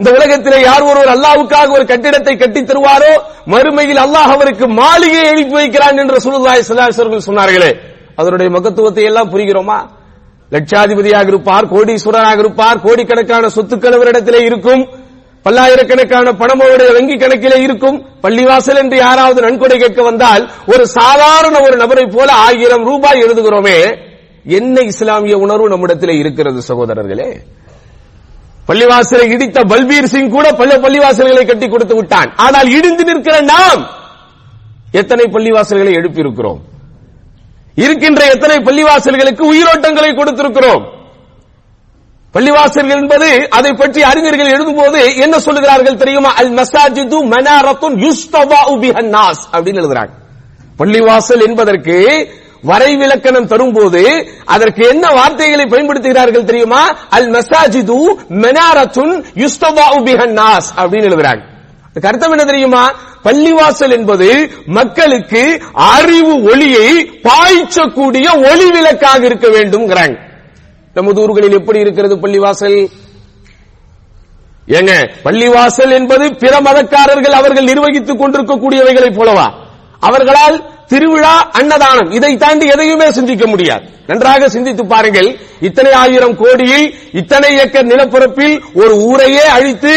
இந்த 0.00 0.10
உலகத்திலே 0.16 0.58
யார் 0.60 0.82
ஒருவர் 0.82 1.12
அல்லாவுக்காக 1.14 1.68
ஒரு 1.70 1.84
கட்டிடத்தை 1.86 2.34
கட்டி 2.36 2.60
தருவாரோ 2.62 3.12
மறுமையில் 3.52 4.00
அல்லாஹ் 4.06 4.32
அவருக்கு 4.36 4.66
மாளிகையை 4.80 5.26
எழுப்பி 5.32 5.54
வைக்கிறான் 5.60 6.00
என்று 6.02 6.16
சுருதாய் 6.24 6.68
சதாசர்கள் 6.68 7.26
சொன்னார்களே. 7.28 7.70
அதனுடைய 8.16 8.48
மகத்துவத்தை 8.56 9.04
எல்லாம் 9.04 9.30
புரிகிறோமா? 9.32 9.78
லட்சாதிபதியாக 10.52 11.26
இருப்பார் 11.26 11.66
கோடீஸ்வரராக 11.66 12.38
இருப்பார் 12.38 12.82
கோடிக்கணக்கான 12.86 13.48
சொத்துக்கள் 13.56 13.96
அவரிடத்திலே 13.98 14.40
இருக்கும் 14.42 14.82
பல்லாயிரக்கணக்கான 15.46 16.32
பணம் 16.32 16.60
அவருடைய 16.60 16.90
வங்கி 16.92 17.16
கணக்கிலே 17.16 17.58
இருக்கும். 17.62 17.98
பள்ளிவாசல் 18.22 18.80
என்று 18.82 18.96
யாராவது 18.96 19.40
நன்கொடை 19.42 19.76
கேட்க 19.78 20.02
வந்தால் 20.02 20.42
ஒரு 20.66 20.84
சாதாரண 20.98 21.54
ஒரு 21.60 21.76
நபரை 21.76 22.06
போல 22.06 22.32
ஆயிரம் 22.46 22.84
ரூபாய் 22.84 23.22
எழுதுகிறோமே 23.24 23.78
என்ன 24.44 24.80
இஸ்லாமிய 24.80 25.38
உணர்வு 25.38 25.68
நம்மிடத்தில் 25.68 26.10
இருக்கிறது 26.10 26.62
சகோதரர்களே? 26.68 27.40
பள்ளிவாசலை 28.68 29.30
இடித்த 29.30 29.60
பல்பீர் 29.60 30.04
சிங் 30.04 30.30
கூட 30.30 30.52
பல 30.52 30.76
பள்ளிவாசல்களை 30.76 31.46
கட்டி 31.46 31.68
கொடுத்து 31.68 31.94
விட்டான். 31.94 32.32
ஆனால் 32.36 32.70
இடிந்து 32.70 33.04
நிற்கிற 33.04 33.40
நாம் 33.40 33.88
எத்தனை 34.92 35.24
பள்ளிவாசல்களை 35.24 35.92
எழுப்பியிருக்கிறோம்? 35.92 36.58
இருக்கின்ற 37.74 38.26
எத்தனை 38.26 38.56
பள்ளிவாசல்களுக்கு 38.56 39.42
உயிரோட்டங்களை 39.52 40.14
கொடுத்திருக்கிறோம்? 40.14 40.96
பள்ளிவாசல்கள் 42.34 43.00
என்பது 43.00 43.48
அதை 43.50 43.72
பற்றி 43.72 44.02
அறிஞர்கள் 44.02 44.52
எழுதும்போது 44.52 45.16
என்ன 45.16 45.38
சொல்லுகிறார்கள் 45.38 45.96
தெரியுமா? 45.96 46.34
அல் 46.34 46.52
மசாஜிது 46.52 47.18
மனாரத்துன் 47.26 47.96
யுஸ்தவாஉ 47.98 48.78
பிஹன் 48.80 49.08
நாஸ் 49.08 49.44
அப்படின்னு 49.52 49.80
எழுதுறாங்க. 49.82 50.10
பள்ளிவாசல் 50.78 51.46
என்பதற்கு 51.46 51.96
வரைவிலக்கணம் 52.64 53.46
தரும்போது 53.46 54.30
அதற்கு 54.44 54.88
என்ன 54.88 55.08
வார்த்தைகளை 55.08 55.64
பயன்படுத்துகிறார்கள் 55.64 56.44
தெரியுமா? 56.44 56.96
அல் 57.10 57.30
மசாஜிது 57.30 57.98
மனாரத்துன் 58.28 59.24
யுஸ்தவாஉ 59.34 60.02
பிஹன் 60.04 60.36
அப்படின்னு 60.76 61.08
எழுதுறாங்க. 61.10 61.42
அதுக்கு 61.88 62.08
அர்த்தம் 62.08 62.30
என்ன 62.30 62.44
தெரியுமா? 62.44 62.92
பள்ளிவாசல் 63.24 63.90
என்பது 63.90 64.50
மக்களுக்கு 64.66 65.60
அறிவு 65.72 66.42
ஒளியை 66.42 67.10
பாய்ச்சக்கூடிய 67.22 68.50
ஒளி 68.50 68.70
விளக்காக 68.70 69.24
இருக்க 69.24 69.48
வேண்டும் 69.48 69.86
நமது 70.94 71.20
ஊர்களில் 71.20 71.52
எப்படி 71.52 71.78
இருக்கிறது 71.78 72.16
பள்ளிவாசல்? 72.16 72.88
ஏங்க 74.68 75.10
பள்ளிவாசல் 75.24 75.90
என்பது 75.90 76.34
பிற 76.34 76.60
மதக்காரர்கள் 76.60 77.30
அவர்கள் 77.30 77.64
நிர்வகித்துக் 77.64 78.22
கொண்டிருக்கக்கூடியவைகளை 78.22 79.10
போலவா? 79.18 79.66
அவர்களால் 80.02 80.56
திருவிழா 80.92 81.34
அன்னதானம் 81.58 82.10
இதை 82.18 82.32
தாண்டி 82.42 82.66
எதையுமே 82.74 83.08
சிந்திக்க 83.18 83.46
முடியாது. 83.46 83.84
நன்றாக 84.10 84.48
சிந்தித்து 84.48 84.84
பாருங்கள் 84.86 85.28
இத்தனை 85.68 85.92
ஆயிரம் 86.02 86.36
கோடியில் 86.36 86.86
இத்தனை 87.20 87.50
ஏக்கர் 87.62 87.90
நிலப்பரப்பில் 87.92 88.54
ஒரு 88.82 88.94
ஊரையே 89.08 89.46
அழித்து 89.56 89.94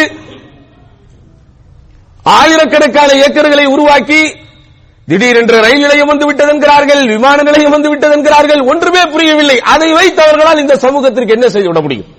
ஆயிரக்கணக்கான 2.39 3.11
ஏக்கர்களை 3.25 3.65
உருவாக்கி 3.75 4.21
திடீரென்று 5.07 5.57
ரயில் 5.65 5.83
நிலையம் 5.85 6.11
வந்து 6.11 6.25
விட்டது 6.25 6.51
என்கிறார்கள் 6.53 7.01
விமான 7.13 7.37
நிலையம் 7.47 7.73
வந்து 7.75 7.89
விட்டது 7.89 8.13
என்கிறார்கள் 8.17 8.61
ஒன்றுமே 8.71 9.03
புரியவில்லை. 9.13 9.57
அதை 9.73 9.89
வைத்து 9.93 10.21
அவர்களால் 10.25 10.61
இந்த 10.63 10.75
சமூகத்திற்கு 10.85 11.35
என்ன 11.37 11.47
செய்து 11.49 11.69
விட 11.69 11.81
முடியும்? 11.81 12.09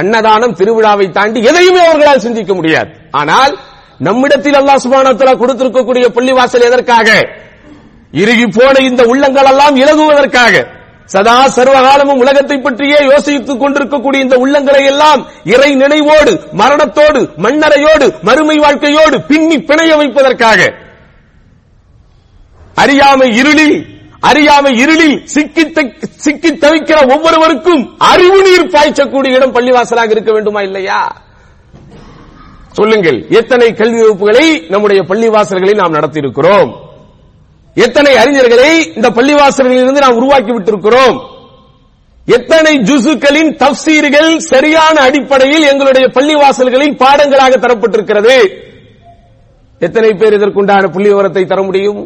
அன்னதானம் 0.00 0.56
திருவிழாவை 0.60 1.06
தாண்டி 1.18 1.40
எதையுமே 1.50 1.82
அவர்களால் 1.86 2.24
சிந்திக்க 2.26 2.54
முடியாது. 2.54 2.90
ஆனால் 3.10 3.52
நம்மிடத்தில் 4.00 4.58
அல்லாஹ் 4.60 4.82
சுப்ஹானஹு 4.84 5.38
கொடுத்திருக்கக்கூடிய 5.42 6.04
பள்ளிவாசல் 6.16 6.66
எதற்காக? 6.68 7.08
இறுகி 8.12 8.46
போன 8.56 8.76
இந்த 8.90 9.02
உள்ளங்கள் 9.12 9.48
எல்லாம் 9.52 9.76
இலகுவதற்காக. 9.82 10.54
சதா 11.14 11.36
சர்வகாலமும் 11.56 12.20
உலகத்தை 12.22 12.56
பற்றியே 12.64 12.98
யோசித்துக் 13.10 13.60
கொண்டிருக்கக்கூடிய 13.62 14.20
இந்த 14.26 14.36
உள்ளங்களை 14.44 14.82
எல்லாம் 14.92 15.20
இறை 15.54 15.70
நினைவோடு 15.82 16.32
மரணத்தோடு 16.60 17.20
மண்ணறையோடு 17.44 18.06
மறுமை 18.28 18.56
வாழ்க்கையோடு 18.64 19.16
பின்னி 19.30 19.56
பிணைய 19.68 19.92
வைப்பதற்காக. 20.00 20.60
அறியாமை 22.76 23.28
இருளில் 23.40 23.76
அறியாமை 24.30 24.72
இருளில் 24.82 25.16
சிக்கி 25.34 25.64
சிக்கி 26.26 26.50
தவிக்கிற 26.64 26.98
ஒவ்வொருவருக்கும் 27.14 27.82
அறிவு 28.12 28.38
நீர் 28.46 28.72
பாய்ச்சக்கூடிய 28.74 29.36
இடம் 29.38 29.54
பள்ளிவாசலாக 29.56 30.14
இருக்க 30.16 30.32
வேண்டுமா 30.32 30.62
இல்லையா? 30.68 31.00
சொல்லுங்கள். 32.78 33.18
எத்தனை 33.40 33.68
கல்வி 33.80 34.00
வகுப்புகளை 34.02 34.46
நம்முடைய 34.68 35.02
பள்ளிவாசல்களில் 35.10 35.80
நாம் 35.82 35.96
நடத்தியிருக்கிறோம்? 35.98 36.70
எத்தனை 37.76 38.12
அறிஞர்களை 38.22 38.70
இந்த 38.96 39.08
பள்ளிவாசல்களில் 39.18 39.82
இருந்து 39.82 40.04
நாம் 40.04 40.18
உருவாக்கி 40.20 40.52
விட்டிருக்கிறோம்? 40.52 41.18
எத்தனை 42.28 42.72
ஜுசுக்களின் 42.88 43.52
தப்சீர்கள் 43.62 44.36
சரியான 44.36 44.96
அடிப்படையில் 45.00 45.62
எங்களுடைய 45.62 46.06
பள்ளிவாசல்களில் 46.16 46.98
பாடங்களாக 47.02 47.54
தரப்பட்டிருக்கிறது? 47.64 48.36
எத்தனை 49.80 50.10
பேர் 50.14 50.36
இதற்குண்டான 50.38 50.90
புள்ளி 50.94 51.08
விவரத்தை 51.08 51.44
தர 51.44 51.62
முடியும்? 51.62 52.00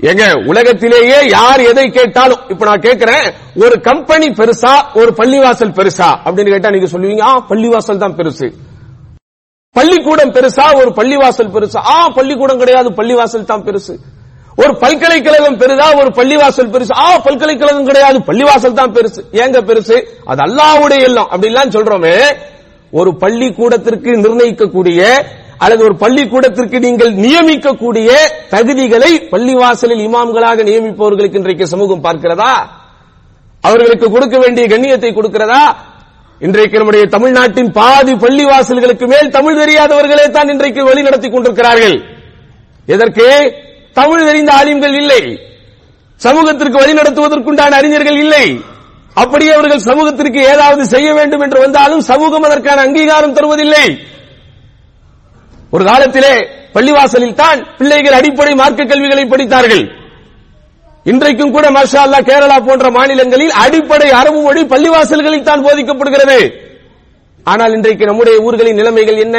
எங்க 0.00 0.24
உலகத்திலேயே 0.50 1.28
யார் 1.28 1.60
எதை 1.60 1.90
கேட்டாலும் 1.90 2.42
இப்ப 2.48 2.64
நான் 2.64 2.84
கேட்கிறேன் 2.86 3.26
ஒரு 3.64 3.80
கம்பெனி 3.80 4.28
பெருசா 4.28 4.72
ஒரு 4.94 5.10
பள்ளிவாசல் 5.20 5.76
பெருசா? 5.78 6.08
அப்படின்னு 6.24 6.52
கேட்டா 6.54 6.70
நீங்க 6.70 6.88
சொல்லுவீங்க 6.94 7.20
ஆ 7.20 7.32
பள்ளிவாசல் 7.48 8.02
தான் 8.04 8.16
பெருசு. 8.20 8.48
பள்ளிக்கூடம் 9.76 10.32
பெருசா 10.36 10.64
ஒரு 10.80 10.90
பள்ளிவாசல் 10.98 11.50
பெருசா. 11.56 11.80
ஆ 11.92 12.08
பள்ளிக்கூடம் 12.08 12.58
கிடையாது 12.58 12.88
பள்ளிவாசல் 12.98 13.50
தான் 13.50 13.64
பெருசு. 13.66 13.94
ஒரு 14.62 14.72
பல்கலைக்கழகம் 14.82 15.58
பெருதா 15.60 15.86
ஒரு 16.00 16.10
பள்ளிவாசல் 16.16 16.70
பெருசு. 16.72 16.92
ஆ 17.04 17.18
பல்கலைக்கழகம் 17.26 17.86
கிடையாது 17.86 18.18
பள்ளிவாசல் 18.28 18.72
தான் 18.72 18.92
பெருசு. 18.96 19.20
ஏங்க 19.42 19.58
பெருசு? 19.68 19.96
அது 20.24 20.40
அல்லாவுடைய 20.46 21.00
எல்லாம். 21.08 21.28
அப்படின்லாம் 21.32 21.74
சொல்றோமே 21.76 22.14
ஒரு 22.92 23.10
பள்ளிக்கூடத்திற்கு 23.16 24.10
நிர்ணயிக்கக்கூடிய 24.24 25.00
அல்லது 25.58 25.84
ஒரு 25.84 25.96
பள்ளிக்கூடத்திற்கு 25.96 26.78
நீங்கள் 26.86 27.12
நியமிக்கக்கூடிய 27.24 28.10
தகுதிகளை 28.50 29.10
பள்ளிவாசலில் 29.32 30.02
இமாம்களாக 30.06 30.64
நியமிப்பவர்களுக்கு 30.70 31.40
இன்றைக்கு 31.40 31.66
சமூகம் 31.66 32.04
பார்க்கிறதா? 32.04 32.52
அவர்களுக்கு 33.64 34.10
கொடுக்க 34.10 34.38
வேண்டிய 34.38 34.66
கண்ணியத்தை 34.66 35.12
கொடுக்கிறதா? 35.14 35.62
இன்றைக்கு 36.46 36.76
நம்முடைய 36.76 37.06
தமிழ்நாட்டின் 37.06 37.72
பாதி 37.72 38.12
பள்ளிவாசல்களுக்கு 38.12 39.06
மேல் 39.06 39.30
தமிழ் 39.30 39.58
தெரியாதவர்களே 39.60 40.30
தான் 40.30 40.48
இன்றைக்கு 40.48 40.84
வழி 40.84 41.02
நடத்தி 41.02 41.30
கொண்டிருக்கிறார்கள். 41.30 41.96
எதற்கு? 42.86 43.26
தமிழ் 43.92 44.26
தெரிந்த 44.26 44.52
ஆலிம்கள் 44.52 44.94
இல்லை. 44.94 45.20
சமூகத்திற்கு 46.16 46.78
வழி 46.78 46.92
நடத்துவதற்குண்டான 46.92 47.76
அறிஞர்கள் 47.80 48.16
இல்லை. 48.16 48.60
அப்படியே 49.14 49.52
அவர்கள் 49.52 49.78
சமூகத்திற்கு 49.78 50.40
ஏதாவது 50.42 50.86
செய்ய 50.86 51.12
வேண்டும் 51.12 51.40
என்று 51.40 51.60
வந்தாலும் 51.60 52.00
சமூகம் 52.00 52.42
அதற்கான 52.42 52.80
அங்கீகாரம் 52.80 53.36
தருவதில்லை. 53.36 53.86
ஒரு 55.70 55.84
காலத்திலே 55.84 56.34
பள்ளிவாசலில் 56.74 57.34
தான் 57.34 57.66
பிள்ளைகள் 57.78 58.12
அடிப்படை 58.12 58.54
மார்க்க 58.54 58.84
கல்விகளை 58.84 59.24
படித்தார்கள். 59.26 59.99
இன்றைக்கும் 61.06 61.52
கூட 61.52 61.66
மாஷா 61.74 62.00
அல்லாஹ் 62.06 62.26
கேரளா 62.28 62.56
போன்ற 62.64 62.86
மாநிலங்களில் 62.96 63.52
அடிப்படை 63.62 64.08
அரபு 64.20 64.40
மொழி 64.46 64.62
பள்ளிவாசல்களில் 64.72 65.46
தான் 65.48 65.62
போதிக்கப்படுகிறது. 65.66 66.40
ஆனால் 67.50 67.74
இன்றைக்கு 67.76 68.04
நம்முடைய 68.08 68.36
ஊர்களின் 68.46 68.78
நிலைமைகள் 68.80 69.20
என்ன? 69.24 69.38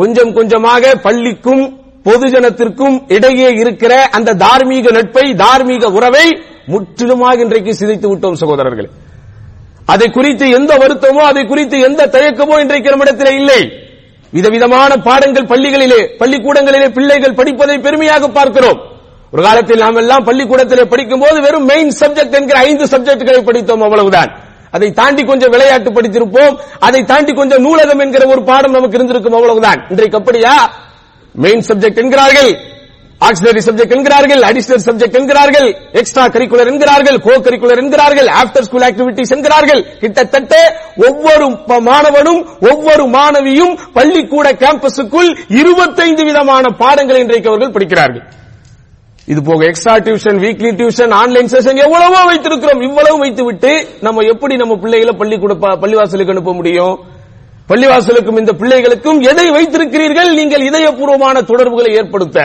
கொஞ்சம் 0.00 0.30
கொஞ்சமாக 0.36 0.92
பள்ளிக்கும் 1.06 1.62
பொதுஜனத்திற்கும் 2.06 2.96
இடையே 3.16 3.48
இருக்கிற 3.62 3.92
அந்த 4.16 4.34
தார்மீக 4.44 4.92
நட்பை 4.98 5.24
தார்மீக 5.42 5.90
உறவை 5.98 6.26
முற்றிலுமாக 6.72 7.44
இன்றைக்கு 7.46 7.72
சிதைத்து 7.80 8.06
விட்டோம் 8.10 8.38
சகோதரர்களே. 8.42 8.88
அதை 9.92 10.08
குறித்து 10.18 10.46
எந்த 10.58 10.72
வருத்தமோ 10.82 11.22
அதை 11.30 11.42
குறித்து 11.52 11.76
எந்த 11.88 12.06
தயக்கமோ 12.14 12.56
இன்றைக்கு 12.64 12.92
நம்மிடத்தில் 12.92 13.38
இல்லை. 13.40 13.60
விதவிதமான 14.32 14.90
பாடங்கள் 15.08 15.50
பள்ளிகளிலே 15.52 16.00
பள்ளிக்கூடங்களிலே 16.22 16.88
பிள்ளைகள் 16.98 17.38
படிப்பதை 17.40 17.78
பெருமையாக 17.88 18.28
பார்க்கிறோம். 18.38 18.78
ஒரு 19.32 19.42
காலத்தில் 19.42 19.82
நாம் 19.84 19.96
எல்லாம் 19.96 20.26
பள்ளிக்கூடத்திலே 20.26 20.84
படிக்கும் 20.84 21.20
போது 21.20 21.40
வெறும் 21.40 21.64
மெயின் 21.64 21.90
சப்ஜெக்ட் 22.00 22.36
என்கிற 22.38 22.58
ஐந்து 22.58 22.84
சப்ஜெக்ட்களை 22.84 23.40
படித்தோம் 23.44 23.82
அவ்வளவுதான். 23.82 24.30
அதை 24.70 24.88
தாண்டி 24.92 25.22
கொஞ்சம் 25.24 25.50
விளையாட்டு 25.50 25.90
படித்திருப்போம். 25.90 26.54
அதை 26.78 27.04
தாண்டி 27.04 27.32
கொஞ்சம் 27.32 27.62
நூலகம் 27.62 27.98
என்கிற 27.98 28.26
ஒரு 28.26 28.42
பாடம் 28.42 28.72
நமக்கு 28.72 28.96
இருந்திருக்கும் 28.96 29.32
அவ்வளவுதான். 29.32 29.86
இன்றைக்கு 29.88 30.18
அப்படியா? 30.18 30.54
மெயின் 31.34 31.64
சப்ஜெக்ட் 31.68 32.00
என்கிறார்கள். 32.02 32.50
ஆக்சிலரி 33.26 33.60
சப்ஜெக்ட் 33.66 33.94
என்கிறார்கள். 33.96 34.40
அடிஷனல் 34.40 34.86
சப்ஜெக்ட் 34.88 35.18
என்கிறார்கள். 35.20 35.68
எக்ஸ்ட்ரா 35.92 36.24
கரிக்குலர் 36.28 36.70
என்கிறார்கள். 36.72 37.18
கோ 37.20 37.34
கரிக்குலர் 37.46 37.82
என்கிறார்கள். 37.82 38.28
ஆப்டர் 38.40 38.66
ஸ்கூல் 38.68 38.86
ஆக்டிவிட்டிஸ் 38.88 39.34
என்கிறார்கள். 39.36 39.82
கிட்டத்தட்ட 40.00 40.54
ஒவ்வொரு 41.08 41.48
மாணவனும் 41.90 42.42
ஒவ்வொரு 42.70 43.06
மாணவியும் 43.18 43.74
பள்ளிக்கூட 43.92 44.52
கேம்பஸுக்குள் 44.64 45.30
இருபத்தைந்து 45.48 46.24
விதமான 46.24 46.68
பாடங்களை 46.82 47.20
இன்றைக்கு 47.20 47.48
அவர்கள் 47.48 47.76
படிக்கிறார்கள். 47.78 48.26
இது 49.32 49.40
போக 49.48 49.62
extra 49.70 49.94
tuition 50.06 50.38
weekly 50.44 50.70
tuition 50.78 51.12
online 51.20 51.50
session 51.52 51.78
எவ்வளவோ 51.86 52.20
வைத்திருக்கிறோம். 52.28 52.80
இவ்வளவு 52.88 53.16
வைத்து 53.22 53.42
விட்டு 53.48 53.72
நம்ம 54.06 54.22
எப்படி 54.32 54.54
நம்ம 54.62 54.76
பிள்ளைகளை 54.84 55.12
பள்ளிக்கூட 55.20 55.54
பள்ளிவாசலுக்கு 55.82 56.34
அனுப்ப 56.34 56.52
முடியும்? 56.60 56.94
பள்ளிவாசலுக்கும் 57.70 58.40
இந்த 58.42 58.52
பிள்ளைகளுக்கும் 58.60 59.20
எதை 59.30 59.46
வைத்திருக்கிறீர்கள்? 59.56 60.30
நீங்கள் 60.40 60.66
இதயபூர்வமான 60.68 61.36
தொடர்புகளை 61.50 61.90
ஏற்படுத்த. 62.00 62.38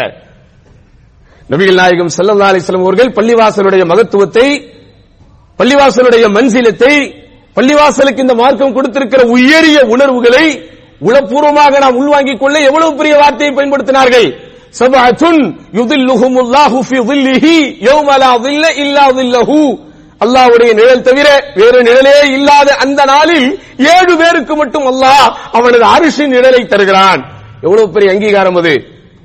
நபிகள் 1.52 1.80
நாயகம் 1.82 2.13
ஸல்லல்லாஹு 2.17 2.52
அலைஹி 2.52 2.84
அவர்கள் 2.86 3.15
பள்ளிவாசலுடைய 3.19 3.84
மகத்துவத்தை 3.93 4.48
பள்ளிவாசலுடைய 5.60 6.26
மன்சிலத்தை 6.38 6.93
பள்ளிவாசலுக்கு 7.58 8.24
இந்த 8.26 8.36
மார்க்கம் 8.43 8.76
கொடுத்திருக்கிற 8.78 9.22
உயரிய 9.36 9.80
உணர்வுகளை 9.96 10.46
உளப்பூர்வமாக 11.08 11.80
நாம் 11.84 12.00
உள்வாங்கிக் 12.02 12.41
கொள்ள 12.41 12.56
எவ்வளவு 12.69 12.91
பெரிய 13.00 13.13
வார்த்தையை 13.22 13.52
பயன்படுத்தினார்கள்? 13.58 14.28
சபாத்துன் 14.79 15.41
யுதில்லுஹுமுல்லாஹு 15.79 16.77
ஃபி 16.89 16.97
ظில்லிஹி 17.09 17.57
யௌம 17.88 18.09
நிழல் 20.79 21.01
தவிர 21.01 21.27
வேறு 21.55 21.79
நிழலே 21.83 22.17
இல்லாத 22.33 22.75
அந்த 22.75 23.05
நாளில் 23.05 23.47
ஏழு 23.77 24.17
பேருக்கு 24.17 24.55
மட்டும் 24.55 24.86
அல்லாஹ் 24.91 25.27
அவனது 25.51 25.86
அரிசி 25.86 26.23
நிழலை 26.25 26.67
தருகிறான். 26.67 27.21
எவ்வளவு 27.62 27.89
பெரிய 27.89 28.12
அங்கீகாரம் 28.12 28.55
அது? 28.55 28.73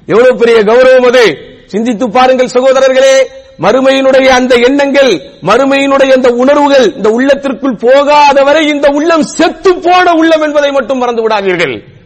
எவ்வளவு 0.07 0.39
பெரிய 0.39 0.57
கௌரவம் 0.63 1.07
அது? 1.07 1.25
சிந்தித்து 1.67 2.11
பாருங்கள் 2.11 2.47
சகோதரர்களே 2.47 3.29
மறுமையினுடைய 3.59 4.27
அந்த 4.27 4.55
எண்ணங்கள் 4.55 5.13
மறுமையினுடைய 5.43 6.11
அந்த 6.13 6.29
உணர்வுகள் 6.33 6.87
இந்த 6.97 7.09
உள்ளத்திற்குள் 7.09 7.81
போகாதவரை 7.87 8.63
இந்த 8.69 8.89
உள்ளம் 8.89 9.23
செத்து 9.23 9.77
போன 9.77 10.13
உள்ளம் 10.13 10.43
என்பதை 10.43 10.71
மட்டும் 10.73 10.99
மறந்து 10.99 11.23
விடாதீர்கள். 11.23 11.98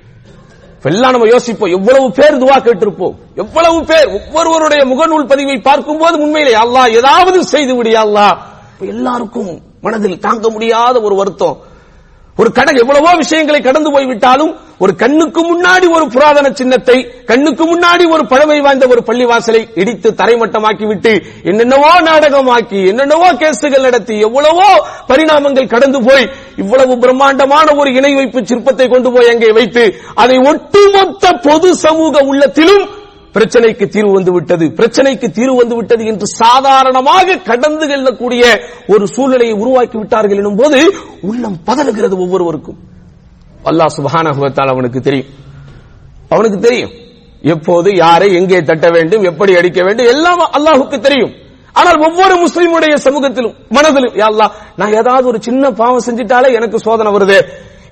எல்லாம் 0.91 1.13
நம்ம 1.13 1.27
யோசிப்போம் 1.29 1.71
எவ்வளவு 1.71 2.07
பேர் 2.11 2.39
துவா 2.39 2.57
கேட்டிருப்போம். 2.57 3.15
எவ்வளவு 3.35 3.85
பேர் 3.85 4.09
ஒவ்வொருவருடைய 4.09 4.83
முகநூல் 4.85 5.27
பதிவை 5.27 5.59
பார்க்கும்போது 5.59 6.17
உண்மையிலே 6.19 6.55
அல்லாஹ் 6.55 6.95
ஏதாவது 7.01 7.45
செய்து 7.45 7.75
விடியா 7.75 8.03
எல்லாருக்கும் 8.81 9.53
மனதில் 9.81 10.19
தாங்க 10.19 10.51
முடியாத 10.51 11.01
ஒரு 11.01 11.15
வருத்தம். 11.15 11.57
ஒரு 12.37 12.51
கடல் 12.53 12.79
எவ்வளவோ 12.79 13.11
விஷயங்களை 13.17 13.59
கடந்து 13.61 13.89
போய் 13.91 14.07
விட்டாலும் 14.07 14.53
ஒரு 14.79 14.93
கண்ணுக்கு 14.95 15.41
முன்னாடி 15.43 15.87
ஒரு 15.91 16.05
புராதன 16.07 16.47
சின்னத்தை 16.51 16.97
கண்ணுக்கு 17.25 17.65
முன்னாடி 17.65 18.05
ஒரு 18.09 18.25
பழமை 18.27 18.57
வாய்ந்த 18.61 18.85
ஒரு 18.87 19.03
பள்ளிவாசலை 19.09 19.61
இடித்து 19.75 20.09
தரைமட்டமாக்கி 20.21 20.87
விட்டு 20.87 21.13
என்னென்னவோ 21.43 21.93
நாடகமாக்கி 22.09 22.81
என்னென்னவோ 22.85 23.29
கேசுகள் 23.35 23.85
நடத்தி 23.85 24.17
எவ்வளவோ 24.19 24.71
பரிணாமங்கள் 25.09 25.73
கடந்து 25.75 26.01
போய் 26.03 26.27
இவ்வளவு 26.57 26.97
பிரம்மாண்டமான 26.97 27.75
ஒரு 27.75 27.93
இணை 27.93 28.13
வைப்பு 28.15 28.43
சிற்பத்தை 28.43 28.89
கொண்டு 28.89 29.13
போய் 29.13 29.33
அங்கே 29.35 29.53
வைத்து 29.53 29.85
அதை 30.15 30.39
ஒட்டுமொத்த 30.47 31.35
பொது 31.43 31.71
சமூக 31.77 32.25
உள்ளத்திலும் 32.25 32.85
பிரச்சனைக்கு 33.35 33.85
தீர்வு 33.95 34.13
வந்து 34.19 34.33
விட்டது 34.37 34.67
பிரச்சனைக்கு 34.79 35.29
தீர்வு 35.37 35.57
வந்து 35.61 35.77
விட்டது 35.79 36.03
என்று 36.13 36.27
சாதாரணமாக 36.41 37.37
கடந்து 37.51 37.85
செல்லக்கூடிய 37.91 38.43
ஒரு 38.93 39.05
சூழ்நிலையை 39.15 39.55
உருவாக்கி 39.63 39.97
விட்டார்கள் 40.01 40.41
எனும் 40.43 40.59
போது 40.63 40.81
உள்ளம் 41.29 41.59
பதறுகிறது 41.69 42.17
ஒவ்வொருவருக்கும். 42.25 42.79
அல்லாஹ் 43.71 43.95
சுபஹானஹு 43.99 44.51
அவனுக்கு 44.75 45.01
தெரியும். 45.09 45.31
அவனுக்கு 46.35 46.59
தெரியும். 46.67 46.93
எப்போது 47.55 47.89
யாரை 48.05 48.29
எங்கே 48.41 48.59
தட்ட 48.71 48.87
வேண்டும் 48.97 49.25
எப்படி 49.31 49.53
அடிக்க 49.61 49.81
வேண்டும் 49.87 50.11
எல்லாம் 50.15 50.43
அல்லாஹுக்கு 50.59 50.99
தெரியும். 51.09 51.33
ஆனால் 51.81 51.99
ஒவ்வொரு 52.07 52.35
முஸ்லிமுடைய 52.45 52.95
சமூகத்திலும் 53.07 53.55
மனதிலும் 53.77 54.15
யா 54.21 54.27
அல்லாஹ் 54.33 54.53
நான் 54.81 54.97
ஏதாவது 55.01 55.27
ஒரு 55.31 55.39
சின்ன 55.47 55.71
பாவம் 55.81 56.07
செஞ்சிட்டாலே 56.07 56.49
எனக்கு 56.59 56.79
சோதனை 56.87 57.13
வருது. 57.15 57.39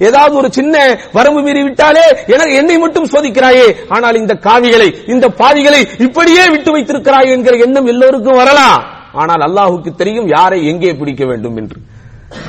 ஏதாவது 0.08 0.34
ஒரு 0.40 0.48
சின்ன 0.58 0.74
வரம்பு 1.16 1.40
மீறி 1.46 1.62
விட்டாலே 1.66 2.04
எனக்கு 2.34 2.54
என்னை 2.60 2.76
மட்டும் 2.84 3.10
சோதிக்கிறாயே. 3.14 3.66
ஆனால் 3.96 4.20
இந்த 4.22 4.34
காவிகளை 4.46 4.88
இந்த 5.14 5.26
பாவிகளை 5.40 5.80
இப்படியே 6.06 6.44
விட்டு 6.54 6.72
வைத்திருக்கிறாய் 6.76 7.32
என்கிற 7.34 7.56
எண்ணம் 7.66 7.90
எல்லோருக்கும் 7.92 8.40
வரலாம். 8.42 8.78
ஆனால் 9.22 9.44
அல்லாஹுக்கு 9.48 9.90
தெரியும் 10.00 10.28
யாரை 10.36 10.58
எங்கே 10.72 10.92
பிடிக்க 11.00 11.24
வேண்டும் 11.30 11.58
என்று. 11.62 11.78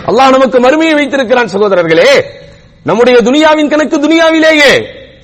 அல்லாஹ் 0.09 0.33
நமக்கு 0.37 0.57
மறுமையை 0.65 0.95
வைத்திருக்கிறான் 0.99 1.53
சகோதரர்களே. 1.55 2.11
நம்முடைய 2.89 3.17
துனியாவின் 3.27 3.71
கணக்கு 3.71 3.97
துனியாவிலேயே. 4.05 4.73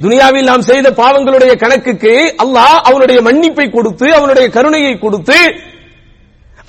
துனியாவில் 0.03 0.49
நாம் 0.49 0.67
செய்த 0.69 0.87
பாவங்களுடைய 0.99 1.53
கணக்குக்கு 1.61 2.11
அல்லாஹ் 2.43 2.77
அவனுடைய 2.89 3.19
மன்னிப்பை 3.27 3.65
கொடுத்து 3.75 4.07
அவனுடைய 4.17 4.47
கருணையை 4.55 4.91
கொடுத்து 5.03 5.37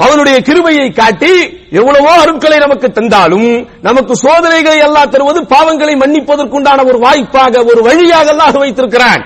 அவனுடைய 0.04 0.36
கிருபையை 0.48 0.86
காட்டி 0.98 1.32
எவ்வளவோ 1.78 2.10
அருட்களை 2.24 2.58
நமக்கு 2.64 2.88
தந்தாலும் 2.98 3.48
நமக்கு 3.86 4.14
சோதனைகளை 4.24 4.78
எல்லாம் 4.88 5.10
தருவது 5.14 5.40
பாவங்களை 5.54 5.94
மன்னிப்பதற்குண்டான 6.02 6.84
ஒரு 6.90 6.98
வாய்ப்பாக 7.06 7.64
ஒரு 7.70 7.80
வழியாக 7.88 8.28
அல்லாஹ் 8.34 8.58
வைத்திருக்கிறான். 8.64 9.22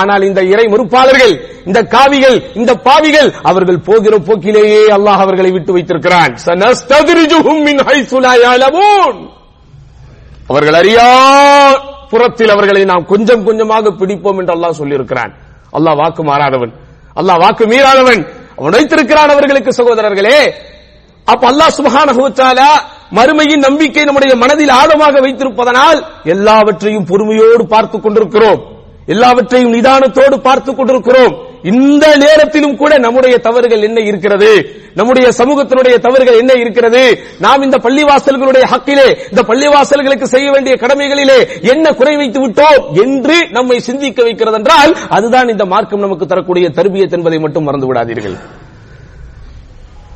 ஆனால் 0.00 0.24
இந்த 0.28 0.40
இறை 0.52 0.64
மறுப்பாளர்கள் 0.72 1.34
இந்த 1.68 1.80
காவிகள் 1.94 2.36
இந்த 2.60 2.72
பாவிகள் 2.88 3.28
அவர்கள் 3.50 3.84
போகிற 3.88 4.14
போக்கிலேயே 4.26 4.82
அல்லாஹ் 4.96 5.22
அவர்களை 5.24 5.50
விட்டு 5.56 5.72
வைத்திருக்கிறான். 5.76 6.32
அவர்கள் 10.50 10.78
அறியா 10.82 11.08
புறத்தில் 12.12 12.52
அவர்களை 12.54 12.82
நாம் 12.92 13.08
கொஞ்சம் 13.12 13.44
கொஞ்சமாக 13.48 13.94
பிடிப்போம் 14.00 14.38
என்று 14.40 14.54
அல்லாஹ் 14.56 14.78
சொல்லியிருக்கிறான். 14.80 15.32
அல்லாஹ் 15.78 15.98
வாக்கு 16.02 16.22
மாறாதவன். 16.30 16.72
அல்லாஹ் 17.20 17.40
வாக்கு 17.44 17.64
மீறாதவன். 17.72 18.22
அவன் 18.60 18.88
அவர்களுக்கு 19.28 19.70
சகோதரர்களே. 19.70 20.52
அப்ப 21.24 21.50
அல்லாஹ் 21.50 21.70
சுப்ஹானஹு 21.76 22.30
மறுமையின் 23.14 23.56
நம்பிக்கை 23.56 24.04
நம்முடைய 24.04 24.36
மனதில் 24.36 24.68
ஆழமாக 24.68 25.20
வைத்திருப்பதனால் 25.20 26.06
எல்லாவற்றையும் 26.24 27.04
பொறுமையோடு 27.04 27.66
பார்த்துக் 27.66 28.02
கொண்டிருக்கிறோம். 28.02 28.64
எல்லாவற்றையும் 29.06 29.72
நிதானத்தோடு 29.72 30.36
பார்த்துக் 30.36 30.76
கொண்டிருக்கிறோம். 30.76 31.49
இந்த 31.62 32.16
நேரத்திலும் 32.16 32.76
கூட 32.76 32.98
நம்முடைய 32.98 33.38
தவறுகள் 33.38 33.82
என்ன 33.82 34.00
இருக்கிறது? 34.00 34.70
நம்முடைய 34.94 35.28
சமூகத்தினுடைய 35.28 35.98
தவறுகள் 35.98 36.38
என்ன 36.38 36.52
இருக்கிறது? 36.52 37.18
நாம் 37.38 37.62
இந்த 37.62 37.76
பள்ளிவாசல்களுடைய 37.76 38.64
ஹக்கிலே 38.70 39.18
இந்த 39.28 39.42
பள்ளிவாசல்களுக்கு 39.42 40.22
செய்ய 40.22 40.50
வேண்டிய 40.50 40.76
கடமைகளிலே 40.80 41.60
என்ன 41.60 41.92
குறை 41.92 42.16
வைத்து 42.16 42.48
விட்டோம் 42.48 43.02
என்று 43.02 43.48
நம்மை 43.50 43.80
சிந்திக்க 43.80 44.22
வைக்கிறது 44.22 44.56
என்றால் 44.56 44.96
அதுதான் 45.08 45.48
இந்த 45.48 45.64
மார்க்கம் 45.64 46.00
நமக்கு 46.00 46.26
தரக்கூடிய 46.26 46.68
தர்பியத் 46.68 47.12
என்பதை 47.12 47.38
மட்டும் 47.38 47.64
மறந்து 47.64 47.94
விடாதீர்கள். 47.94 48.36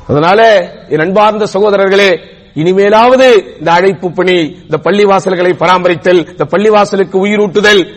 அதனால 0.07 0.69
என் 0.89 0.99
அன்பார்ந்த 0.99 1.47
சகோதரர்களே 1.53 2.19
இனிமேலாவது 2.55 3.57
இந்த 3.59 3.71
அழைப்பு 3.71 4.11
பணி 4.11 4.57
இந்த 4.63 4.77
பள்ளிவாசல்களை 4.83 5.53
பராமரித்தல் 5.53 6.27
இந்த 6.29 6.45
பள்ளிவாசலுக்கு 6.51 7.17
உயிரூட்டுதல் 7.25 7.87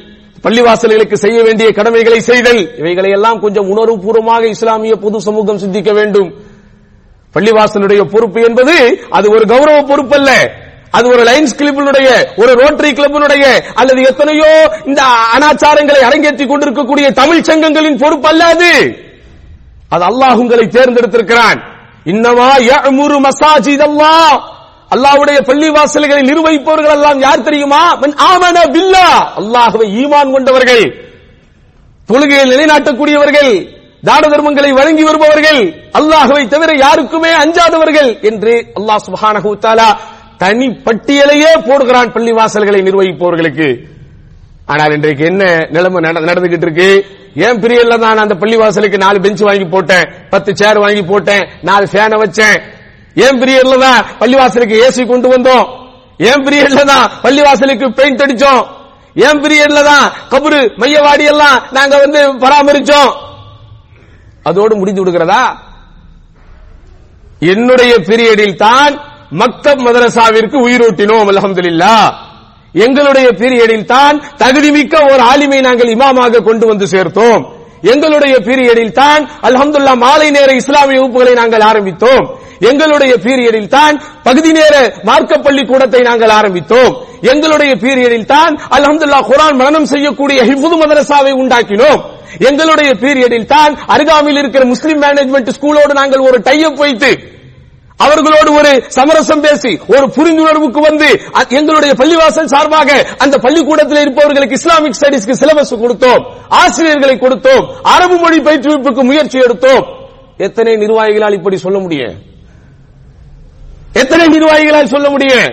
பள்ளிவாசல்களுக்கு 0.44 1.14
செய்ய 1.14 1.42
வேண்டிய 1.42 1.72
கடமைகளை 1.72 2.20
செய்தல். 2.20 2.76
இவைகளை 2.76 3.10
எல்லாம் 3.10 3.40
கொஞ்சம் 3.40 3.68
உணர்வுபூர்வமாக 3.76 4.42
இஸ்லாமிய 4.42 4.96
பொது 4.96 5.20
சமூகம் 5.20 5.58
சிந்திக்க 5.58 5.92
வேண்டும். 5.92 6.30
பள்ளிவாசலுடைய 7.34 8.04
பொறுப்பு 8.04 8.40
என்பது 8.42 9.02
அது 9.10 9.30
ஒரு 9.30 9.46
கௌரவ 9.46 9.82
பொறுப்பு 9.82 10.16
அல்ல 10.16 10.30
அது 10.90 11.08
ஒரு 11.08 11.22
லைன்ஸ் 11.22 11.56
கிளப்பினுடைய 11.58 12.08
ஒரு 12.36 12.52
ரோட்டரி 12.52 12.90
கிளப்பினுடைய 12.90 13.44
அல்லது 13.74 14.02
எத்தனையோ 14.02 14.80
இந்த 14.86 15.02
அனாச்சாரங்களை 15.34 16.00
அரங்கேற்றிக் 16.08 16.48
கொண்டிருக்கக்கூடிய 16.48 17.10
தமிழ் 17.10 17.46
சங்கங்களின் 17.48 17.98
பொறுப்பு 17.98 18.28
அல்ல 18.28 18.44
அது. 18.44 18.72
அது 19.88 20.04
அல்லாஹ் 20.04 20.36
உங்களை 20.36 20.66
தேர்ந்தெடுத்திருக்கிறான். 20.66 21.58
இன்னமா 22.04 22.48
யஅமுரு 22.70 23.18
அல்லாவுடைய 24.94 25.40
பள்ளி 25.40 25.68
வாசல்களை 25.68 26.22
நிர்வகிப்பவர்கள் 26.22 26.90
எல்லாம் 26.90 27.20
யார் 27.20 27.42
தெரியுமா? 27.42 27.94
மன் 27.94 28.14
ஆமன 28.14 28.58
பில்லா. 28.74 29.08
அல்லாஹ்வை 29.36 29.86
ஈமான் 30.02 30.32
கொண்டவர்கள். 30.32 30.84
தொழுகையை 32.08 32.44
நிலைநாட்டக்கூடியவர்கள். 32.52 33.76
தான 34.04 34.28
தர்மங்களை 34.28 34.70
வழங்கி 34.70 35.02
வருபவர்கள். 35.02 35.60
அல்லாஹுவை 35.92 36.48
தவிர 36.48 36.74
யாருக்குமே 36.74 37.32
அஞ்சாதவர்கள் 37.32 38.20
என்று 38.20 38.72
அல்லாஹ் 38.80 39.04
சுப்ஹானஹு 39.06 39.48
வ 39.52 39.96
தனி 40.38 40.68
பட்டியலையே 40.68 41.52
போடுகிறான் 41.68 42.12
பள்ளி 42.12 42.32
வாசல்களை 42.32 42.80
நிர்வகிப்பவர்களுக்கு. 42.82 43.78
ஆனால் 44.66 44.92
இன்றைக்கு 44.92 45.24
என்ன 45.24 45.66
நிலைமை 45.70 46.10
நடந்துகிட்டு 46.10 46.66
இருக்கு? 46.66 47.06
ஏன் 47.34 47.60
பிரியல்ல 47.60 47.98
நான் 47.98 48.18
அந்த 48.18 48.34
பள்ளிவாசலுக்கு 48.34 48.96
நாலு 48.96 49.20
பெஞ்ச் 49.20 49.40
வாங்கி 49.40 49.64
போட்டேன். 49.64 50.08
பத்து 50.30 50.56
சேர் 50.56 50.78
வாங்கி 50.78 51.02
போட்டேன். 51.02 51.48
நாலு 51.62 51.86
ஃபேனை 51.92 52.18
வச்சேன். 52.18 52.76
ஏன் 53.16 53.38
பீரியட்ல 53.40 53.76
தான் 53.86 54.00
பள்ளிவாசலுக்கு 54.20 54.76
ஏசி 54.86 55.02
கொண்டு 55.12 55.28
வந்தோம்? 55.34 55.66
ஏன் 56.30 56.42
பீரியட்ல 56.46 56.82
தான் 56.92 57.06
பள்ளிவாசலுக்கு 57.24 57.86
பெயிண்ட் 57.98 58.22
அடிச்சோம்? 58.24 58.62
ஏன் 59.26 59.40
பீரியட்ல 59.42 59.80
தான் 59.92 60.06
கபரு 60.32 60.60
மையவாடி 60.82 61.24
எல்லாம் 61.32 61.58
நாங்க 61.76 61.94
வந்து 62.04 62.20
பராமரிச்சோம்? 62.44 63.10
அதோடு 64.48 64.74
முடிந்து 64.80 65.02
விடுகிறதா? 65.02 65.42
என்னுடைய 67.52 67.92
பீரியடில் 68.08 68.56
தான் 68.56 68.94
மக்தப் 69.40 69.82
மதரசாவிற்கு 69.86 70.56
உயிரூட்டினோம் 70.66 71.28
அல்ஹம்துலில்லாஹ் 71.32 72.08
எங்களுடைய 72.84 73.28
பீரியடில் 73.40 73.90
தான் 73.92 74.16
தகுதிமிக்க 74.42 74.94
ஒரு 75.12 75.22
ஆளுமை 75.30 75.60
நாங்கள் 75.66 75.92
இமாமாக 75.94 76.42
கொண்டு 76.48 76.64
வந்து 76.66 76.86
சேர்த்தோம். 76.94 77.42
எங்களுடைய 77.92 78.34
பீரியடில் 78.46 78.96
தான் 79.02 79.22
அல்ஹம்துல்லா 79.48 79.94
மாலை 80.04 80.28
நேர 80.36 80.50
இஸ்லாமிய 80.60 80.98
வகுப்புகளை 81.00 81.34
நாங்கள் 81.40 81.64
ஆரம்பித்தோம். 81.70 82.24
எங்களுடைய 82.70 83.12
பீரியடில் 83.24 83.68
தான் 83.76 83.96
பகுதி 84.28 84.52
நேர 84.58 84.74
மார்க்க 85.08 85.36
பள்ளி 85.46 85.62
கூடத்தை 85.64 86.00
நாங்கள் 86.08 86.32
ஆரம்பித்தோம். 86.38 86.92
எங்களுடைய 87.32 87.72
பீரியடில் 87.82 88.30
தான் 88.34 88.54
அல்ஹம்துல்லா 88.76 89.20
குரான் 89.30 89.58
மரணம் 89.62 89.90
செய்யக்கூடிய 89.92 90.38
ஹிஃபுது 90.50 90.76
மதரசாவை 90.82 91.32
உண்டாக்கினோம். 91.42 92.00
எங்களுடைய 92.48 92.90
பீரியடில் 93.02 93.50
தான் 93.54 93.72
அருகாமையில் 93.94 94.40
இருக்கிற 94.42 94.64
முஸ்லிம் 94.72 95.02
மேனேஜ்மெண்ட் 95.04 95.50
ஸ்கூலோடு 95.56 95.92
நாங்கள் 96.00 96.26
ஒரு 96.28 96.38
டைப் 96.48 96.80
வைத்து 96.84 97.10
அவர்களோடு 98.04 98.50
ஒரு 98.52 98.72
சமரசம் 98.88 99.40
பேசி 99.40 99.72
ஒரு 99.86 100.06
புரிந்துணர்வுக்கு 100.16 100.80
வந்து 100.88 101.08
எங்களுடைய 101.48 101.92
பள்ளிவாசல் 102.00 102.52
சார்பாக 102.52 102.90
அந்த 103.18 103.38
பள்ளிக்கூடத்தில் 103.38 104.00
இருப்பவர்களுக்கு 104.00 104.54
இஸ்லாமிக் 104.54 104.98
ஸ்டடிஸ்க்கு 105.00 105.40
சிலபஸ் 105.42 105.78
கொடுத்தோம். 105.84 106.22
ஆசிரியர்களை 106.48 107.16
கொடுத்தோம். 107.16 107.64
அரபு 107.82 108.16
மொழி 108.16 108.38
பயிற்றுவிப்புக்கு 108.40 109.02
முயற்சி 109.02 109.38
எடுத்தோம். 109.38 109.84
எத்தனை 110.36 110.74
நிர்வாகிகளால் 110.74 111.32
இப்படி 111.32 111.56
சொல்ல 111.56 111.78
முடியும்? 111.78 112.14
எத்தனை 113.92 114.26
நிர்வாகிகளால் 114.26 114.92
சொல்ல 114.94 115.08
முடியும்? 115.10 115.48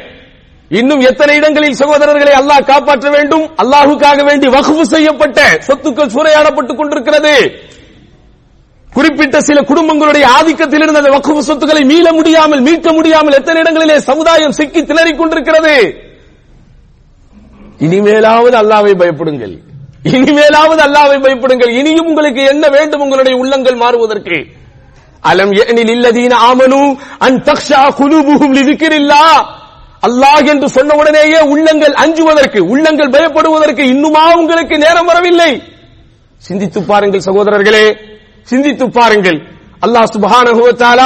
இன்னும் 0.70 1.00
எத்தனை 1.00 1.36
இடங்களில் 1.36 1.80
சகோதரர்களை 1.80 2.34
அல்லாஹ் 2.42 2.66
காப்பாற்ற 2.66 3.10
வேண்டும்? 3.10 3.46
அல்லாஹுக்காக 3.64 4.24
வேண்டி 4.26 4.48
வகுப்பு 4.48 4.86
செய்யப்பட்ட 4.86 5.42
சொத்துக்கள் 5.68 6.14
சூறையாடப்பட்டுக் 6.16 6.76
கொண்டிருக்கிறது. 6.76 7.34
குறிப்பிட்ட 8.96 9.38
சில 9.42 9.60
குடும்பங்களுடைய 9.70 10.26
ஆதிக்கத்தில் 10.38 10.84
இருந்த 10.84 11.00
அந்த 11.02 11.12
வக்குப்பு 11.16 11.42
சொத்துக்களை 11.48 11.84
மீள 11.92 12.08
முடியாமல் 12.18 12.62
மீட்க 12.68 12.90
முடியாமல் 12.94 13.38
எத்தனை 13.40 13.62
இடங்களிலே 13.64 13.98
சமுதாயம் 14.10 14.58
சிக்கி 14.60 14.82
திணறிக் 14.84 15.20
கொண்டிருக்கிறது? 15.20 15.76
இனிமேலாவது 17.86 18.56
அல்லாவை 18.62 18.94
பயப்படுங்கள். 19.02 19.56
இனிமேலாவது 20.16 20.82
அல்லாவை 20.88 21.18
பயப்படுங்கள். 21.26 21.72
இனியும் 21.80 22.08
உங்களுக்கு 22.08 22.42
என்ன 22.54 22.66
வேண்டும்? 22.70 23.04
உங்களுடைய 23.06 23.36
உள்ளங்கள் 23.38 23.82
மாறுவதற்கு. 23.84 24.40
அலம் 25.24 25.54
எனில் 25.72 25.94
இல்லதீன 25.96 26.34
ஆமனு 26.50 26.82
அன் 27.28 27.38
தக்ஷா 27.50 27.84
குலூபுஹும் 28.00 28.58
இருக்கிறில்லா 28.64 29.24
அல்லாஹ் 30.08 30.50
என்று 30.54 30.68
சொன்ன 30.70 30.96
உடனேயே 31.02 31.40
உள்ளங்கள் 31.54 31.94
அஞ்சுவதற்கு 32.04 32.60
உள்ளங்கள் 32.74 33.14
பயப்படுவதற்கு 33.16 33.84
இன்னுமா 33.94 34.26
உங்களுக்கு 34.42 34.76
நேரம் 34.78 35.06
வரவில்லை. 35.06 35.52
சிந்தித்து 36.38 36.80
பாருங்கள் 36.84 37.28
சகோதரர்களே. 37.30 37.86
சிந்தித்து 38.52 38.86
பாருங்கள். 38.98 39.40
அல்லாஹ் 39.86 40.08
சுப்ஹானஹு 40.16 40.64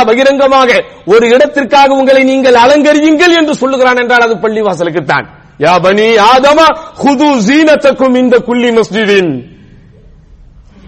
பகிரங்கமாக 0.09 0.69
ஒரு 1.13 1.25
இடத்திற்காக 1.35 1.89
உங்களை 1.99 2.21
நீங்கள் 2.31 2.57
அலங்கரியுங்கள் 2.63 3.33
என்று 3.39 3.53
சொல்லுகிறான் 3.61 3.99
என்றால் 4.01 4.25
அது 4.27 4.35
பள்ளிவாசலுக்கு 4.45 5.01
தான். 5.11 5.25
யா 5.63 5.73
பனி 5.85 6.07
ஆதமா 6.31 6.67
ஹுது 7.03 7.29
ஜீனத்தக்கும் 7.47 8.17
இந்த 8.21 8.35
குள்ளி 8.47 8.69
மஸ்ஜிதின். 8.77 9.31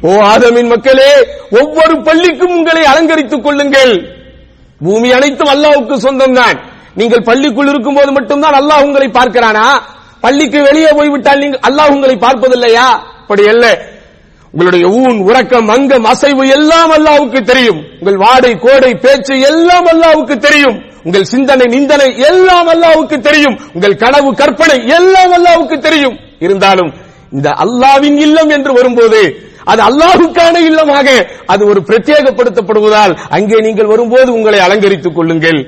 ஓ 0.07 0.11
ஆதமின் 0.33 0.69
மக்களே 0.73 1.11
ஒவ்வொரு 1.61 1.95
பள்ளிக்கும் 2.07 2.53
உங்களை 2.57 2.83
அலங்கரித்துக் 2.91 3.45
கொள்ளுங்கள். 3.45 3.93
பூமி 4.81 5.09
அனைத்தும் 5.17 5.51
அல்லாஹ்வுக்கு 5.55 5.95
சொந்தம் 6.05 6.37
தான். 6.41 6.57
நீங்கள் 6.99 7.27
பள்ளிக்குள் 7.29 7.71
இருக்கும் 7.71 7.97
போது 7.99 8.11
மட்டும்தான் 8.17 8.55
அல்லாஹ் 8.59 8.85
உங்களை 8.85 9.07
பார்க்கிறானா? 9.17 9.67
பள்ளிக்கு 10.23 10.59
வெளியே 10.69 10.91
போய்விட்டால் 10.97 11.41
நீங்கள் 11.43 11.63
அல்லாஹ் 11.67 11.91
உங்களை 11.95 12.15
பார்ப்பதில்லையா? 12.25 12.87
அப்படி 13.21 13.43
இல்லை 13.53 13.73
உங்களுடைய 14.53 14.85
ஊன் 15.01 15.19
உறக்கம் 15.27 15.69
அங்கம் 15.75 16.05
அசைவு 16.11 16.43
எல்லாம் 16.55 16.91
அல்லாவுக்கு 16.95 17.39
தெரியும். 17.51 17.77
உங்கள் 17.99 18.17
வாடை 18.23 18.51
கோடை 18.65 18.89
பேச்சு 19.03 19.35
எல்லாம் 19.49 19.87
அல்லாவுக்கு 19.91 20.35
தெரியும். 20.47 20.77
உங்கள் 21.05 21.29
சிந்தனை 21.33 21.65
நிந்தனை 21.75 22.09
எல்லாம் 22.29 22.69
அல்லாவுக்கு 22.73 23.17
தெரியும். 23.27 23.55
உங்கள் 23.75 23.95
கனவு 24.03 24.31
கற்பனை 24.41 24.77
எல்லாம் 24.97 25.33
அல்லாவுக்கு 25.37 25.77
தெரியும். 25.87 26.17
இருந்தாலும் 26.45 26.91
இந்த 27.35 27.49
அல்லாவின் 27.63 28.17
இல்லம் 28.25 28.49
என்று 28.49 28.71
வரும்போது 28.79 29.21
அது 29.71 29.81
அல்லாஹுக்கான 29.89 30.55
இல்லமாக 30.69 31.07
அது 31.53 31.63
ஒரு 31.71 31.79
பிரத்யேகப்படுத்தப்படுவதால் 31.89 33.13
அங்கே 33.37 33.57
நீங்கள் 33.67 33.91
வரும்போது 33.93 34.29
உங்களை 34.37 34.59
அலங்கரித்துக் 34.59 35.17
கொள்ளுங்கள். 35.17 35.59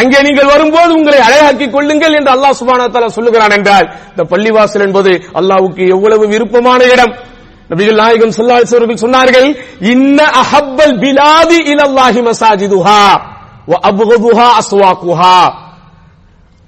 அங்கே 0.00 0.18
நீங்கள் 0.26 0.50
வரும்போது 0.54 0.90
உங்களை 0.98 1.20
அழகாக்கிக் 1.28 1.74
கொள்ளுங்கள் 1.76 2.16
என்று 2.18 2.30
அல்லாஹ் 2.34 2.58
சுபானா 2.60 2.86
வ 2.94 3.08
சொல்லுகிறான் 3.16 3.54
என்றால் 3.58 3.86
இந்த 4.10 4.24
பள்ளிவாசல் 4.32 4.84
என்பது 4.88 5.12
அல்லாவுக்கு 5.40 5.82
எவ்வளவு 5.94 6.24
விருப்பமான 6.34 6.80
இடம். 6.94 7.14
நபிகள் 7.70 8.00
நாயகம் 8.00 8.34
ஸல்லல்லாஹு 8.34 8.76
அவர்கள் 8.76 9.04
சொன்னார்கள் 9.04 9.48
இன்ன 9.92 10.18
அஹப்பல் 10.42 10.96
பிலாதி 10.98 11.58
இலல்லாஹி 11.72 12.20
மசாஜிதுஹா 12.28 13.00
வ 13.68 13.74
அப்கதுஹா 13.82 14.48
அஸ்வாகுஹா. 14.60 15.38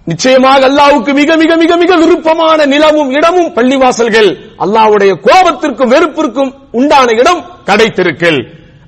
நிச்சயமாக 0.07 0.63
அல்லாவுக்கு 0.65 1.13
மிக 1.13 1.31
மிக 1.37 1.57
மிக 1.57 1.73
மிக 1.77 1.93
விருப்பமான 1.97 2.67
நிலமும் 2.67 3.11
இடமும் 3.11 3.51
பள்ளிவாசல்கள் 3.55 4.31
அல்லாவுடைய 4.59 5.13
கோபத்திற்கும் 5.27 5.93
வெறுப்பிற்கும் 5.95 6.51
உண்டான 6.73 7.09
இடம் 7.13 7.41
கடை 7.65 7.89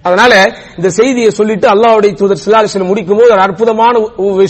அதனால 0.05 0.33
இந்த 0.79 0.89
செய்தியை 0.99 1.31
சொல்லிட்டு 1.39 1.67
அல்லாவுடைய 1.73 2.13
தூதர் 2.21 2.41
சிலாலிசன் 2.45 2.87
முடிக்கும் 2.91 3.19
போது 3.21 3.33
ஒரு 3.35 3.43
அற்புதமான 3.47 3.95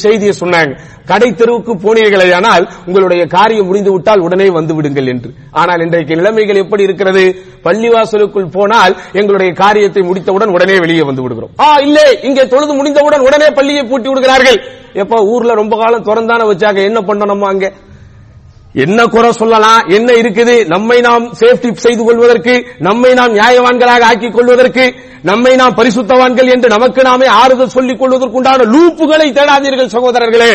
செய்தியை 0.04 0.34
சொன்னாங்க. 0.40 0.72
கடை 1.10 1.28
தெருவுக்கு 1.40 1.72
போனீர்களேயானால் 1.84 2.64
உங்களுடைய 2.88 3.22
காரியம் 3.36 3.68
முடிந்து 3.70 3.92
விட்டால் 3.94 4.24
உடனே 4.26 4.46
வந்து 4.58 4.74
விடுங்கள் 4.78 5.10
என்று. 5.12 5.30
ஆனால் 5.60 5.82
இன்றைக்கு 5.86 6.18
நிலைமைகள் 6.20 6.62
எப்படி 6.64 6.86
இருக்கிறது? 6.88 7.24
பள்ளிவாசலுக்குள் 7.66 8.54
போனால் 8.56 8.94
எங்களுடைய 9.20 9.50
காரியத்தை 9.62 10.04
முடித்தவுடன் 10.08 10.54
உடனே 10.56 10.78
வெளியே 10.86 11.06
வந்து 11.10 11.24
விடுகிறோம். 11.26 11.52
ஆ 11.66 11.68
இல்லை 11.86 12.06
இங்கே 12.30 12.46
தொழுது 12.54 12.74
முடிந்தவுடன் 12.80 13.26
உடனே 13.28 13.50
பள்ளியை 13.60 13.84
பூட்டி 13.90 14.08
விடுகிறார்கள். 14.08 14.60
எப்ப 15.02 15.22
ஊர்ல 15.32 15.60
ரொம்ப 15.62 15.74
காலம் 15.82 16.08
திறந்தான 16.10 16.46
வச்சாங்க 16.52 16.82
என்ன 16.90 17.00
பண்ணணும் 17.10 17.48
அங்கே? 17.52 17.70
என்ன 18.74 19.06
குறை 19.06 19.33
சொல்லலாம் 19.33 19.88
என்ன 19.88 20.12
இருக்குது 20.12 20.66
நம்மை 20.66 21.00
நாம் 21.00 21.24
சேஃப்டி 21.40 21.70
செய்து 21.85 22.02
கொள்வதற்கு 22.04 22.54
நம்மை 22.78 23.14
நாம் 23.14 23.35
நியாயவான்களாக 23.35 24.02
ஆக்கிக் 24.11 24.35
கொள்வதற்கு 24.35 24.85
நம்மை 25.22 25.54
நாம் 25.56 25.74
பரிசுத்தவான்கள் 25.76 26.50
என்று 26.54 26.68
நமக்கு 26.68 27.02
நாமே 27.02 27.26
ஆறுதல் 27.26 27.74
சொல்லிக் 27.76 28.00
கொள்வதற்குண்டான 28.02 28.66
லூப்புகளை 28.74 29.26
தேடாதீர்கள் 29.38 29.94
சகோதரர்களே. 29.94 30.52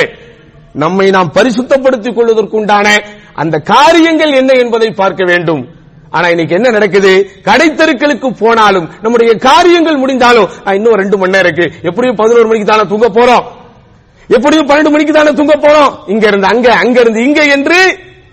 நம்மை 0.83 1.09
நாம் 1.09 1.31
பரிசுத்தப்படுத்திக் 1.35 2.17
கொள்வதற்குண்டான 2.19 2.87
அந்த 3.33 3.59
காரியங்கள் 3.59 4.31
என்ன 4.31 4.53
என்பதை 4.53 4.91
பார்க்க 4.91 5.23
வேண்டும். 5.31 5.61
ஆனா 6.09 6.27
இன்னைக்கு 6.27 6.55
என்ன 6.55 6.69
நடக்குது? 6.69 7.13
கடைத்தெருக்களுக்கு 7.43 8.27
போனாலும் 8.39 8.89
நம்முடைய 9.01 9.31
காரியங்கள் 9.49 10.01
முடிந்தாலும் 10.03 10.49
இன்னும் 10.77 10.99
ரெண்டு 11.01 11.17
மணி 11.17 11.35
நேரம் 11.35 11.53
இருக்கு. 11.53 11.87
எப்படியும் 11.89 12.19
பதினோரு 12.23 12.47
மணிக்கு 12.47 12.71
தானே 12.71 12.87
தூங்க 12.91 13.09
போறோம்? 13.19 13.45
எப்படியும் 14.27 14.67
பன்னெண்டு 14.67 14.91
மணிக்கு 14.93 15.13
தானே 15.13 15.31
தூங்க 15.39 15.55
போறோம்? 15.55 15.91
இங்க 16.13 16.27
இருந்து 16.27 16.47
அங்க 16.47 16.67
அங்க 16.83 16.99
இருந்து 16.99 17.23
இங்க 17.23 17.41
என்று 17.55 17.79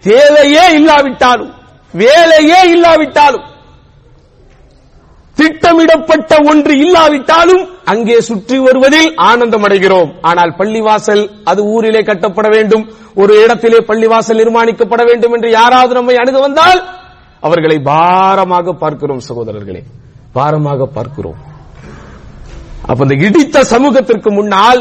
தேவையே 0.08 0.64
இல்லாவிட்டாலும் 0.78 1.52
வேலையே 2.02 2.60
இல்லாவிட்டாலும் 2.74 3.46
திட்டமிடப்பட்ட 5.36 6.32
ஒன்று 6.50 6.72
இல்லாவிட்டாலும் 6.84 7.62
அங்கே 7.92 8.16
சுற்றி 8.28 8.56
வருவதில் 8.58 9.08
ஆனந்தம் 9.28 9.64
அடைகிறோம். 9.66 10.10
ஆனால் 10.28 10.52
பள்ளிவாசல் 10.58 11.22
அது 11.50 11.60
ஊரிலே 11.74 12.02
கட்டப்பட 12.08 12.48
வேண்டும். 12.54 12.84
ஒரு 13.22 13.32
இடத்திலே 13.44 13.78
பள்ளிவாசல் 13.90 14.40
நிர்மாணிக்கப்பட 14.40 15.02
வேண்டும் 15.10 15.34
என்று 15.36 15.48
யாராவது 15.50 15.94
நம்மை 15.98 16.16
அணுக 16.22 16.40
வந்தால் 16.40 16.80
அவர்களை 17.46 17.76
பாரமாக 17.90 18.74
பார்க்கிறோம் 18.82 19.22
சகோதரர்களே. 19.28 19.82
பாரமாக 20.36 20.86
பார்க்கிறோம். 20.96 21.38
அப்ப 22.90 23.00
இந்த 23.06 23.16
இடித்த 23.26 23.64
சமூகத்திற்கு 23.74 24.30
முன்னால் 24.38 24.80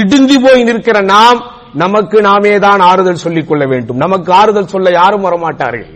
இடிஞ்சு 0.00 0.36
போய் 0.46 0.66
நிற்கிற 0.68 0.98
நாம் 1.14 1.40
நமக்கு 1.82 2.20
நாமே 2.28 2.52
தான் 2.58 2.80
ஆறுதல் 2.90 3.20
சொல்லிக் 3.24 3.48
கொள்ள 3.48 3.64
வேண்டும். 3.72 3.98
நமக்கு 4.04 4.30
ஆறுதல் 4.32 4.72
சொல்ல 4.74 4.90
யாரும் 4.90 5.26
வரமாட்டார்கள். 5.26 5.92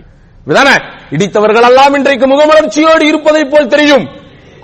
இடித்தவர்கள் 1.14 1.66
எல்லாம் 1.70 1.94
இன்றைக்கு 1.98 2.26
முகமலர்ச்சியோடு 2.32 3.04
இருப்பதை 3.10 3.42
போல் 3.52 3.72
தெரியும். 3.74 4.06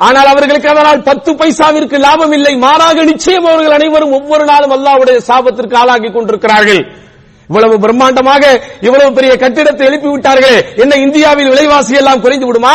ஆனால் 0.07 0.29
அவர்களுக்கு 0.33 0.69
அதனால் 0.73 1.01
பத்து 1.09 1.31
பைசாவிற்கு 1.41 1.97
லாபம் 2.07 2.35
இல்லை. 2.39 2.53
மாறாக 2.67 3.05
நிச்சயம் 3.11 3.49
அவர்கள் 3.51 3.77
அனைவரும் 3.79 4.15
ஒவ்வொரு 4.19 4.45
நாளும் 4.51 4.75
அல்லாவுடைய 4.77 5.19
சாபத்திற்கு 5.29 5.77
ஆளாகி 5.83 6.11
கொண்டிருக்கிறார்கள். 6.11 6.83
இவ்வளவு 7.49 7.77
பிரம்மாண்டமாக 7.85 8.45
இவ்வளவு 8.87 9.11
பெரிய 9.19 9.33
கட்டிடத்தை 9.37 9.87
எழுப்பி 9.87 10.09
விட்டார்களே 10.09 10.55
என்ன 10.83 10.97
இந்தியாவில் 11.07 11.51
விலைவாசி 11.53 11.95
எல்லாம் 12.03 12.23
குறைந்து 12.25 12.47
விடுமா? 12.47 12.75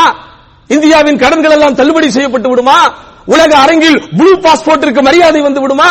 இந்தியாவின் 0.68 1.22
கடன்கள் 1.24 1.56
எல்லாம் 1.58 1.78
தள்ளுபடி 1.80 2.10
செய்யப்பட்டு 2.10 2.50
விடுமா? 2.50 2.78
உலக 3.34 3.52
அரங்கில் 3.64 4.00
ப்ளூ 4.18 4.32
பாஸ்போர்ட்டிற்கு 4.46 5.02
மரியாதை 5.08 5.42
வந்து 5.42 5.62
விடுமா? 5.62 5.90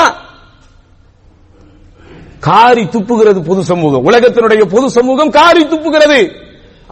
காரி 2.48 2.84
துப்புகிறது 2.94 3.40
பொது 3.48 3.62
சமூகம். 3.70 4.04
உலகத்தினுடைய 4.08 4.62
பொது 4.74 4.86
சமூகம் 4.96 5.30
காரி 5.38 5.62
துப்புகிறது. 5.72 6.20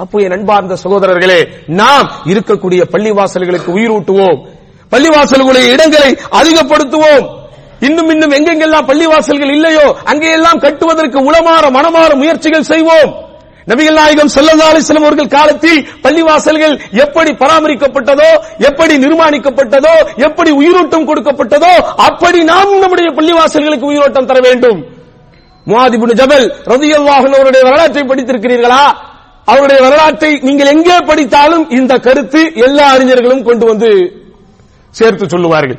அப்போ 0.02 0.16
என் 0.24 0.34
அன்பார்ந்த 0.36 0.74
சகோதரர்களே 0.84 1.40
நாம் 1.80 2.08
இருக்கக்கூடிய 2.30 2.82
பள்ளிவாசல்களுக்கு 2.92 3.70
உயிரூட்டுவோம். 3.78 4.38
பள்ளிவாசல்களுடைய 4.92 5.64
இடங்களை 5.74 6.10
அதிகப்படுத்துவோம். 6.40 7.26
இன்னும் 7.86 8.10
இன்னும் 8.14 8.34
எங்கெங்கெல்லாம் 8.38 8.88
பள்ளிவாசல்கள் 8.90 9.52
இல்லையோ 9.56 9.86
அங்கெல்லாம் 10.10 10.62
கட்டுவதற்கு 10.64 11.18
உளமாற 11.28 11.64
மனமாற 11.76 12.10
முயற்சிகள் 12.22 12.70
செய்வோம். 12.72 13.12
நபிகள் 13.70 13.98
நாயகம் 14.00 14.30
ஸல்லல்லாஹு 14.36 14.72
அலைஹி 14.72 15.02
அவர்கள் 15.02 15.34
காலத்தில் 15.34 15.80
பள்ளிவாசல்கள் 16.04 16.74
எப்படி 17.04 17.30
பராமரிக்கப்பட்டதோ 17.42 18.30
எப்படி 18.68 18.94
நிர்மாணிக்கப்பட்டதோ 19.04 19.94
எப்படி 20.28 20.50
உயிரோட்டம் 20.60 21.06
கொடுக்கப்பட்டதோ 21.10 21.74
அப்படி 22.08 22.40
நாம் 22.52 22.80
நம்முடைய 22.84 23.10
பள்ளிவாசல்களுக்கு 23.18 23.90
உயிரோட்டம் 23.92 24.28
தர 24.32 24.40
வேண்டும். 24.48 24.80
முவாதிபுன் 25.70 26.14
ஜபல் 26.20 26.46
ரலியல்லாஹு 26.72 27.26
அவருடைய 27.38 27.62
வரலாற்றை 27.68 28.02
படித்திருக்கிறீர்களா? 28.02 28.84
அவருடைய 29.52 29.78
வரலாற்றை 29.86 30.30
நீங்கள் 30.48 30.70
எங்கே 30.74 30.96
படித்தாலும் 31.10 31.64
இந்த 31.78 31.92
கருத்து 32.06 32.40
எல்லா 32.66 32.86
அறிஞர்களும் 32.94 33.44
கொண்டு 33.48 33.64
வந்து 33.66 33.90
சேர்த்து 34.90 35.26
சொல்லுவார்கள். 35.28 35.78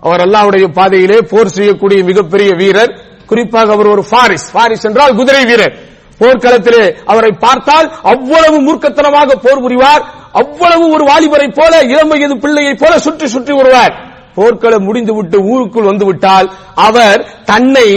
அவர் 0.00 0.22
அல்லாவுடைய 0.26 0.66
பாதையிலே 0.78 1.18
போர் 1.30 1.54
செய்யக்கூடிய 1.56 2.04
மிகப்பெரிய 2.10 2.50
வீரர். 2.60 2.92
குறிப்பாக 3.30 3.72
அவர் 3.72 3.86
ஒரு 3.86 4.02
ஃபாரிஸ். 4.10 4.46
ஃபாரிஸ் 4.52 4.86
என்றால் 4.88 5.16
குதிரை 5.20 5.44
வீரர். 5.50 5.74
போர்க்களத்திலே 6.20 6.84
அவரை 7.12 7.32
பார்த்தால் 7.44 7.86
அவ்வளவு 8.12 8.58
மூர்க்கத்தனமாக 8.66 9.36
போர் 9.44 9.62
புரிவார். 9.64 10.02
அவ்வளவு 10.40 10.84
ஒரு 10.94 11.04
வாலிபரை 11.10 11.48
போல 11.58 11.72
இளம் 11.92 12.08
வயது 12.08 12.36
பிள்ளையை 12.44 12.74
போல 12.74 12.92
சுற்றி 12.98 13.26
சுற்றி 13.28 13.52
வருவார். 13.52 13.94
போர்க்களம் 14.34 14.86
முடிந்துவிட்டு 14.88 15.38
ஊருக்குள் 15.52 15.88
வந்துவிட்டால் 15.90 16.46
அவர் 16.74 17.20
தன்னை 17.44 17.88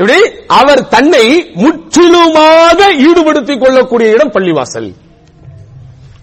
எப்படி? 0.00 0.18
அவர் 0.60 0.82
தன்னை 0.94 1.24
முற்றிலுமாக 1.62 2.78
ஈடுபடுத்திக் 3.06 3.62
கொள்ளக்கூடிய 3.62 4.08
இடம் 4.16 4.34
பள்ளிவாசல். 4.36 4.90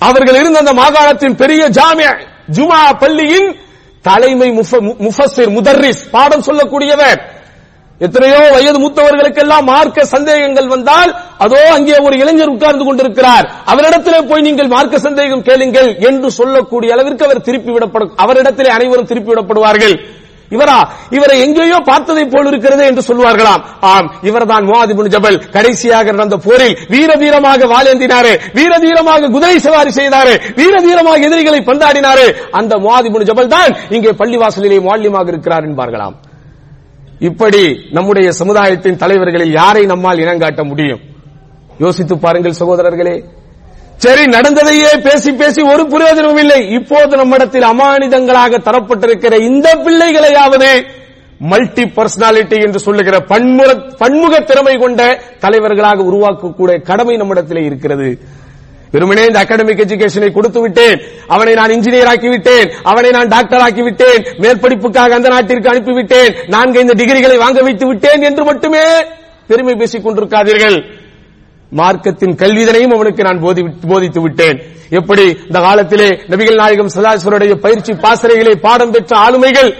அவர்கள் 0.07 0.39
இருந்த 0.41 0.57
அந்த 0.63 0.73
மாகாணத்தின் 0.81 1.39
பெரிய 1.41 1.63
ஜாமிய 1.77 2.09
ஜுமா 2.57 2.81
பள்ளியின் 3.03 3.49
தலைமை 4.07 4.49
முஃபசிர் 5.05 5.55
முதர்ரிஸ் 5.57 6.03
பாடம் 6.15 6.45
சொல்லக்கூடியவர். 6.47 7.19
எத்தனையோ 8.05 8.41
வயது 8.55 8.79
மூத்தவர்களுக்கெல்லாம் 8.81 9.65
மார்க்க 9.69 10.03
சந்தேகங்கள் 10.15 10.67
வந்தால் 10.73 11.11
அதோ 11.43 11.61
அங்கே 11.77 11.95
ஒரு 12.07 12.15
இளைஞர் 12.23 12.53
உட்கார்ந்து 12.55 12.83
கொண்டிருக்கிறார். 12.87 13.45
அவரிடத்திலே 13.71 14.19
போய் 14.29 14.45
நீங்கள் 14.47 14.73
மார்க்க 14.75 15.05
சந்தேகம் 15.07 15.45
கேளுங்கள் 15.47 15.89
என்று 16.09 16.29
சொல்லக்கூடிய 16.39 16.89
அளவிற்கு 16.95 17.25
அவர் 17.27 17.45
திருப்பி 17.47 17.71
விடப்படும் 17.75 18.13
அவரிடத்திலே 18.25 18.71
அனைவரும் 18.77 19.09
திருப்பி 19.11 19.31
விடப்படுவார்கள். 19.31 19.95
இவரா 20.55 20.77
இவரை 21.17 21.35
எங்கேயோ 21.45 21.77
பார்த்ததை 21.89 22.25
போல் 22.33 22.49
இருக்கிறது 22.51 22.83
என்று 22.89 23.01
சொல்வார்களாம். 23.09 23.63
ஆம் 23.91 24.07
இவர்தான் 24.29 24.67
முவாதிபுன் 24.69 25.11
ஜபல். 25.15 25.39
கடைசியாக 25.55 26.11
நடந்த 26.11 26.37
போரில் 26.45 26.77
வீர 26.93 27.09
வீரமாக 27.21 27.67
வாழேந்தினாரே 27.73 28.33
வீர 28.57 28.73
வீரமாக 28.85 29.29
குதிரை 29.35 29.57
சவாரி 29.67 29.91
செய்தாரு. 29.99 30.33
வீர 30.59 30.75
வீரமாக 30.85 31.25
எதிரிகளை 31.27 31.59
பந்தாடினாரு. 31.69 32.25
அந்த 32.59 32.73
முவாதிபுன் 32.85 33.27
ஜபல் 33.31 33.53
தான் 33.55 33.73
இங்கே 33.95 34.13
பள்ளிவாசலிலே 34.21 34.79
மாலியமாக 34.87 35.27
இருக்கிறார் 35.33 35.67
என்பார்களாம். 35.69 36.15
இப்படி 37.29 37.63
நம்முடைய 37.97 38.27
சமுதாயத்தின் 38.39 38.99
தலைவர்களில் 39.03 39.53
யாரை 39.59 39.83
நம்மால் 39.91 40.21
இனங்காட்ட 40.23 40.63
முடியும்? 40.71 41.01
யோசித்து 41.83 42.15
பாருங்கள் 42.17 42.59
சகோதரர்களே 42.61 43.15
சரி 44.03 44.23
நடந்ததையே 44.33 44.89
பேசி 45.05 45.31
பேசி 45.39 45.61
ஒரு 45.73 45.83
பிரயோஜனமும் 45.91 46.41
இல்லை. 46.43 46.59
இப்போது 46.77 47.13
நம்மிடத்தில் 47.21 47.69
அமானிதங்களாக 47.71 48.59
தரப்பட்டிருக்கிற 48.67 49.35
இந்த 49.49 49.67
பிள்ளைகளையாவது 49.85 50.71
மல்டி 51.51 51.83
பர்சனாலிட்டி 51.95 52.57
என்று 52.65 52.79
சொல்லுகிற 52.85 53.15
பன்முக 53.31 53.71
பன்முக 54.01 54.35
திறமை 54.49 54.75
கொண்ட 54.83 55.01
தலைவர்களாக 55.43 56.05
உருவாக்கக்கூடிய 56.09 56.75
கடமை 56.89 57.15
நம்மிடத்திலே 57.21 57.63
இருக்கிறது. 57.69 58.09
வெறுமனே 58.93 59.23
இந்த 59.29 59.39
அகாடமிக் 59.43 59.81
எஜுகேஷனை 59.85 60.29
கொடுத்து 60.37 60.59
விட்டேன் 60.65 60.99
அவனை 61.35 61.53
நான் 61.59 61.73
இன்ஜினியர் 61.77 62.11
ஆக்கி 62.11 62.29
விட்டேன் 62.33 62.69
அவனை 62.91 63.09
நான் 63.17 63.33
டாக்டர் 63.35 63.65
ஆக்கி 63.65 63.83
விட்டேன் 63.87 64.21
மேற்படிப்புக்காக 64.43 65.17
அந்த 65.19 65.29
நாட்டிற்கு 65.35 65.71
அனுப்பிவிட்டேன். 65.73 66.31
நான்கு 66.55 66.83
இந்த 66.85 66.95
டிகிரிகளை 67.01 67.37
வாங்க 67.45 67.61
வைத்து 67.67 67.87
விட்டேன் 67.87 68.23
என்று 68.29 68.45
மட்டுமே 68.51 68.85
பெருமை 69.51 69.75
பேசிக் 69.81 70.05
கொண்டிருக்காதீர்கள். 70.07 70.79
மார்க்கத்தின் 71.75 72.35
கல்விதனையும் 72.35 72.93
அவனுக்கு 72.93 73.23
நான் 73.23 73.43
போதி- 73.43 73.73
போதித்து 73.87 74.21
விட்டேன் 74.21 74.61
எப்படி? 74.89 75.23
இந்த 75.23 75.59
காலத்திலே 75.59 76.07
நபிகள் 76.07 76.55
நாயகம் 76.55 76.89
சதாசுவருடைய 76.95 77.55
பயிற்சி 77.55 77.93
பாசறைகளை 77.93 78.55
பாடம் 78.55 78.91
பெற்ற 78.91 79.17
ஆளுமைகள் 79.17 79.73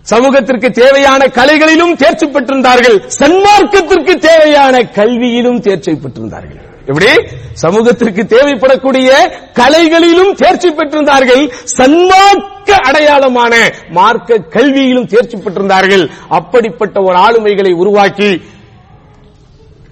சமூகத்திற்கு 0.00 0.70
தேவையான 0.70 1.26
கலைகளிலும் 1.26 1.96
தேர்ச்சி 1.96 2.26
பெற்றிருந்தார்கள். 2.26 3.10
சன்மார்க்கத்திற்கு 3.18 4.18
தேவையான 4.18 4.78
கல்வியிலும் 4.78 5.60
தேர்ச்சி 5.60 5.92
பெற்றிருந்தார்கள். 5.92 6.62
எப்படி? 6.86 7.06
சமூகத்திற்கு 7.52 8.22
தேவைப்படக்கூடிய 8.22 9.10
கலைகளிலும் 9.52 10.34
தேர்ச்சி 10.34 10.70
பெற்றிருந்தார்கள். 10.70 11.50
சன்மார்க்க 11.78 12.76
அடையாளமான 12.90 13.72
மார்க்க 13.90 14.36
கல்வியிலும் 14.50 15.06
தேர்ச்சி 15.06 15.36
பெற்றிருந்தார்கள். 15.36 16.10
அப்படிப்பட்ட 16.28 17.00
ஒரு 17.02 17.16
ஆளுமைகளை 17.16 17.72
உருவாக்கி 17.72 18.42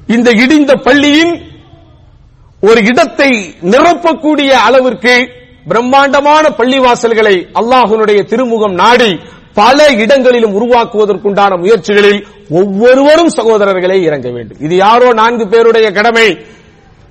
இந்த 0.06 0.30
இடிந்த 0.30 0.76
பள்ளியின் 0.76 1.42
ஒரு 2.60 2.84
இடத்தை 2.84 3.54
நிரப்பக்கூடிய 3.62 4.48
அளவிற்கு 4.48 5.28
பிரம்மாண்டமான 5.68 6.48
பள்ளிவாசல்களை 6.48 7.46
அல்லாஹ்வினுடைய 7.54 8.24
திருமுகம் 8.24 8.74
நாடி 8.74 9.20
பல 9.54 9.86
இடங்களிலும் 9.88 10.54
உருவாக்குவதற்குண்டான 10.58 11.58
முயற்சிகளில் 11.58 12.26
ஒவ்வொருவரும் 12.50 13.28
சகோதரர்களை 13.28 14.02
இறங்க 14.02 14.30
வேண்டும். 14.30 14.58
இது 14.60 14.76
யாரோ 14.76 15.12
நான்கு 15.12 15.48
பேருடைய 15.48 15.90
கடமை. 15.92 16.38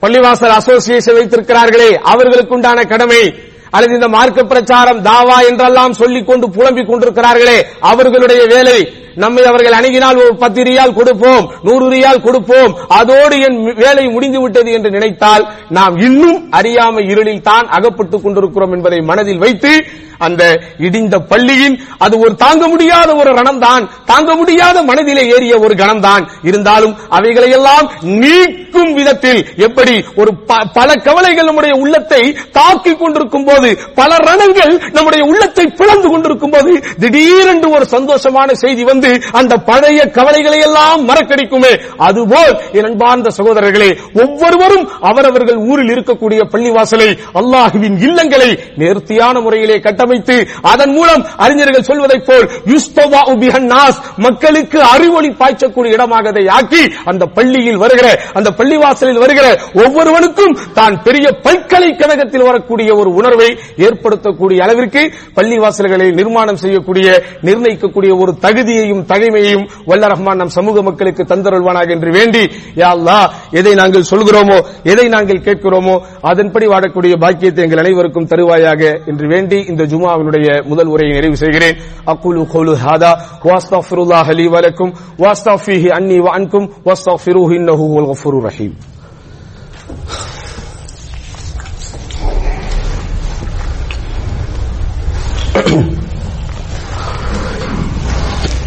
பள்ளிவாசல் 0.02 0.58
அசோசியேஷன் 0.60 1.16
வைத்திருக்கிறார்களே 1.16 1.90
அவர்களுக்குண்டான 2.14 2.88
கடமை. 2.88 3.34
அல்லது 3.70 3.94
இந்த 3.94 4.08
மார்க்க 4.08 4.44
பிரச்சாரம் 4.44 5.06
தாவா 5.06 5.48
என்றெல்லாம் 5.50 5.94
சொல்லிக் 5.94 6.28
கொண்டு 6.28 6.50
புலம்பிக் 6.50 6.90
கொண்டிருக்கிறார்களே 6.92 7.62
அவர்களுடைய 7.80 8.46
வேலை 8.46 8.94
நம்மை 9.16 9.44
அவர்கள் 9.46 9.74
அணுகினால் 9.74 10.16
ஒரு 10.16 10.36
பத்து 10.36 10.64
ரியால் 10.64 10.94
கொடுப்போம் 10.94 11.46
நூறு 11.64 11.90
ரியால் 11.90 12.22
கொடுப்போம். 12.22 12.76
அதோடு 12.90 13.40
என் 13.40 13.74
வேலை 13.76 14.08
முடிந்து 14.08 14.42
விட்டது 14.42 14.72
என்று 14.72 14.90
நினைத்தால் 14.90 15.46
நாம் 15.70 15.98
இன்னும் 15.98 16.52
அறியாமை 16.52 17.06
இருளில் 17.06 17.42
தான் 17.42 17.68
அகப்பட்டுக் 17.70 18.24
கொண்டிருக்கிறோம் 18.24 18.72
என்பதை 18.72 19.02
மனதில் 19.02 19.38
வைத்து 19.38 19.74
அந்த 20.18 20.44
இடிந்த 20.78 21.18
பள்ளியின் 21.28 21.76
அது 21.98 22.20
ஒரு 22.20 22.36
தாங்க 22.36 22.68
முடியாத 22.68 23.16
ஒரு 23.16 23.32
ரணம்தான் 23.32 23.90
தாங்க 24.06 24.36
முடியாத 24.36 24.84
மனதிலே 24.84 25.28
ஏறிய 25.28 25.60
ஒரு 25.60 25.76
கணம்தான். 25.76 26.30
இருந்தாலும் 26.42 26.96
அவைகளையெல்லாம் 27.10 27.86
நீக்கும் 28.22 28.94
விதத்தில் 28.94 29.48
எப்படி 29.58 30.06
ஒரு 30.16 30.36
ப- 30.46 30.68
பல 30.74 30.96
கவலைகள் 30.98 31.46
நம்முடைய 31.46 31.76
உள்ளத்தை 31.76 32.22
தாக்கிக் 32.52 33.00
கொண்டிருக்கும் 33.00 33.44
போது 33.44 33.70
பல 33.96 34.16
ரணங்கள் 34.20 34.92
நம்முடைய 34.92 35.26
உள்ளத்தை 35.26 35.66
பிளந்து 35.78 36.10
கொண்டிருக்கும் 36.10 36.50
போது 36.50 36.72
திடீரென்று 37.00 37.70
ஒரு 37.72 37.86
சந்தோஷமான 37.92 38.52
செய்தி 38.54 38.84
வந்து 38.84 39.01
வந்து 39.02 39.30
அந்த 39.32 39.54
பழைய 39.58 40.00
கவலைகளை 40.10 40.60
எல்லாம் 40.60 41.02
மறக்கடிக்குமே. 41.10 41.74
அதுபோல் 41.98 42.54
என் 42.72 42.88
அன்பார்ந்த 42.90 43.30
சகோதரர்களே 43.38 43.90
ஒவ்வொருவரும் 44.24 44.86
அவரவர்கள் 45.02 45.60
ஊரில் 45.70 45.92
இருக்கக்கூடிய 45.96 46.42
பள்ளிவாசலை 46.54 47.10
அல்லாஹுவின் 47.34 47.98
இல்லங்களை 48.08 48.50
நேர்த்தியான 48.76 49.36
முறையிலே 49.40 49.78
கட்டமைத்து 49.80 50.36
அதன் 50.62 50.94
மூலம் 50.94 51.24
அறிஞர்கள் 51.38 51.84
சொல்வதைப் 51.84 52.26
போல் 52.26 52.46
யுஸ்தவா 52.66 53.22
உபிஹன் 53.34 53.70
மக்களுக்கு 54.18 54.80
அறிவொளி 54.84 55.30
பாய்ச்சக்கூடிய 55.32 55.92
இடமாக 55.92 56.30
அதை 56.30 56.46
ஆக்கி 56.50 56.84
அந்த 57.06 57.24
பள்ளியில் 57.28 57.78
வருகிற 57.78 58.08
அந்த 58.34 58.50
பள்ளிவாசலில் 58.52 59.22
வருகிற 59.24 59.48
ஒவ்வொருவனுக்கும் 59.84 60.58
தான் 60.74 60.96
பெரிய 61.04 61.28
பல்கலைக்கழகத்தில் 61.44 62.44
வரக்கூடிய 62.44 62.90
ஒரு 62.96 63.10
உணர்வை 63.14 63.50
ஏற்படுத்தக்கூடிய 63.86 64.60
அளவிற்கு 64.60 65.04
பள்ளிவாசல்களை 65.36 66.08
நிர்மாணம் 66.12 66.62
செய்யக்கூடிய 66.64 67.08
நிர்ணயிக்கக்கூடிய 67.42 68.12
ஒரு 68.20 68.32
தகுதியை 68.40 68.88
தகுதியையும் 68.92 69.08
தகைமையையும் 69.12 69.66
வல்ல 69.90 70.08
ரஹ்மான் 70.14 70.40
நம் 70.42 70.54
சமூக 70.56 70.82
மக்களுக்கு 70.88 71.24
தந்தருள்வானாக 71.32 71.90
என்று 71.96 72.10
வேண்டி 72.18 72.42
யா 72.82 72.90
அல்லாஹ் 72.96 73.28
எதை 73.60 73.74
நாங்கள் 73.82 74.10
சொல்கிறோமோ 74.12 74.58
எதை 74.92 75.06
நாங்கள் 75.16 75.44
கேட்கிறோமோ 75.48 75.96
அதன்படி 76.32 76.66
வாடக்கூடிய 76.74 77.14
பாக்கியத்தை 77.24 77.64
எங்கள் 77.66 77.82
அனைவருக்கும் 77.84 78.30
தருவாயாக 78.32 78.82
என்று 79.12 79.26
வேண்டி 79.34 79.60
இந்த 79.72 79.84
ஜுமாவினுடைய 79.92 80.48
முதல் 80.72 80.92
உரையை 80.94 81.12
நிறைவு 81.18 81.38
செய்கிறேன். 81.44 81.78
அக்குலு 82.14 82.46
கோலு 82.54 82.76
ஹாதா 82.84 83.12
வாஸ்தஃபிருல்லாஹ் 83.48 84.32
அலி 84.36 84.48
வலக்கும் 84.56 84.94
வாஸ்தஃபிஹி 85.24 85.90
அன்னி 85.98 86.20
வ 86.20 86.38
அன்கும் 86.38 86.68
வாஸ்தஃபிருஹு 86.88 87.54
இன்னஹு 87.60 87.84
ஹுவல் 87.92 88.10
கஃபூருர் 88.12 88.46
ரஹீம். 88.50 88.76